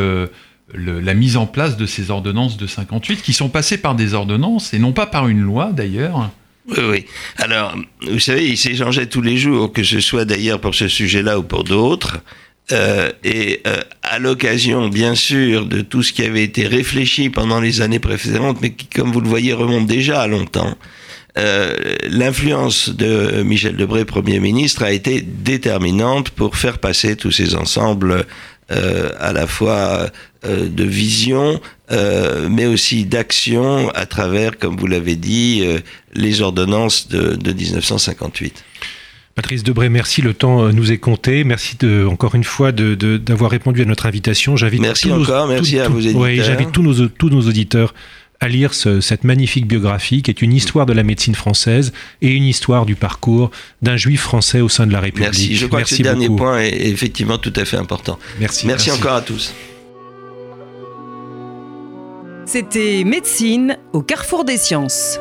la 0.75 1.15
mise 1.15 1.37
en 1.37 1.47
place 1.47 1.77
de 1.77 1.87
ces 1.87 2.11
ordonnances 2.11 2.57
de 2.57 2.67
58, 2.67 3.23
qui 3.23 3.33
sont 3.33 3.49
passées 3.49 3.79
par 3.79 3.95
des 3.95 4.13
ordonnances 4.13 4.75
et 4.75 4.81
non 4.81 4.93
pas 4.93 5.07
par 5.07 5.29
une 5.29 5.41
loi 5.41 5.71
d'ailleurs. 5.73 6.33
Oui, 6.69 6.79
oui. 6.91 7.05
Alors, 7.39 7.77
vous 8.03 8.19
savez, 8.19 8.49
il 8.49 8.59
s'échangeait 8.59 9.07
tous 9.07 9.23
les 9.23 9.37
jours, 9.37 9.73
que 9.73 9.85
ce 9.85 10.01
soit 10.01 10.25
d'ailleurs 10.25 10.61
pour 10.61 10.75
ce 10.75 10.89
sujet-là 10.89 11.39
ou 11.39 11.45
pour 11.45 11.63
d'autres. 11.63 12.19
Euh, 12.73 13.11
et 13.23 13.61
euh, 13.67 13.83
à 14.03 14.19
l'occasion, 14.19 14.89
bien 14.89 15.15
sûr, 15.15 15.67
de 15.67 15.83
tout 15.83 16.03
ce 16.03 16.13
qui 16.13 16.23
avait 16.23 16.45
été 16.45 16.67
réfléchi 16.67 17.29
pendant 17.29 17.61
les 17.61 17.83
années 17.83 17.99
précédentes, 17.99 18.59
mais 18.63 18.73
qui, 18.73 18.87
comme 18.87 19.13
vous 19.13 19.21
le 19.21 19.29
voyez, 19.29 19.53
remonte 19.53 19.87
déjà 19.87 20.23
à 20.23 20.27
longtemps, 20.27 20.75
euh, 21.37 21.75
l'influence 22.09 22.89
de 22.89 23.43
Michel 23.43 23.77
Debré, 23.77 24.05
Premier 24.05 24.39
ministre, 24.41 24.83
a 24.83 24.93
été 24.93 25.21
déterminante 25.21 26.31
pour 26.31 26.57
faire 26.57 26.79
passer 26.79 27.17
tous 27.17 27.33
ces 27.33 27.55
ensembles 27.55 28.25
euh, 28.71 29.11
à 29.19 29.35
la 29.35 29.47
fois 29.47 30.09
euh, 30.47 30.69
de 30.71 30.85
vision, 30.85 31.61
euh, 31.93 32.49
mais 32.49 32.65
aussi 32.65 33.05
d'action 33.05 33.91
à 33.91 34.07
travers, 34.07 34.57
comme 34.57 34.79
vous 34.79 34.87
l'avez 34.87 35.17
dit, 35.17 35.63
les 36.15 36.41
ordonnances 36.41 37.09
de, 37.09 37.35
de 37.37 37.53
1958. 37.53 38.65
Patrice 39.35 39.65
Debré, 39.65 39.89
merci. 39.89 40.23
Le 40.23 40.33
temps 40.33 40.73
nous 40.73 40.93
est 40.93 40.99
compté. 40.99 41.43
Merci 41.45 41.77
de, 41.81 42.07
encore 42.07 42.35
une 42.35 42.45
fois 42.45 42.71
d'avoir 42.73 42.97
de, 42.97 43.17
d'avoir 43.17 43.51
répondu 43.51 43.83
à 43.83 43.85
notre 43.85 44.07
invitation. 44.07 44.57
J'invite 44.57 44.81
merci 44.81 45.11
encore, 45.11 45.49
merci 45.49 45.81
à 45.81 45.89
vos 45.89 45.99
éditeurs. 45.99 46.45
J'invite 46.45 46.73
tous 46.73 46.83
nos, 46.83 47.09
tous 47.09 47.31
nos 47.31 47.43
auditeurs 47.43 47.95
à 48.41 48.49
lire 48.49 48.75
cette 48.75 49.25
magnifique 49.25 49.67
biographie 49.67 50.23
qui 50.23 50.31
est 50.31 50.43
une 50.43 50.53
histoire 50.53 50.87
de 50.87 50.93
la 50.93 51.03
médecine 51.03 51.35
française 51.35 51.93
et 52.21 52.29
une 52.29 52.45
histoire 52.45 52.85
du 52.85 52.95
parcours 52.95 53.51
d'un 53.81 53.97
juif 53.97 54.21
français 54.21 54.61
au 54.61 54.69
sein 54.69 54.87
de 54.87 54.93
la 54.93 55.01
République. 55.01 55.31
Merci, 55.33 55.57
je 55.57 55.67
crois 55.67 55.83
que 55.83 55.89
ce 55.89 56.03
dernier 56.03 56.29
point 56.29 56.61
est 56.61 56.89
effectivement 56.89 57.39
tout 57.39 57.53
à 57.57 57.65
fait 57.65 57.79
important. 57.79 58.19
Merci. 58.39 58.67
Merci, 58.67 58.91
merci. 58.91 59.03
encore 59.03 59.17
à 59.17 59.23
tous. 59.23 59.55
C'était 62.47 63.03
Médecine 63.05 63.79
au 63.95 64.03
carrefour 64.03 64.45
des 64.45 64.59
sciences. 64.59 65.19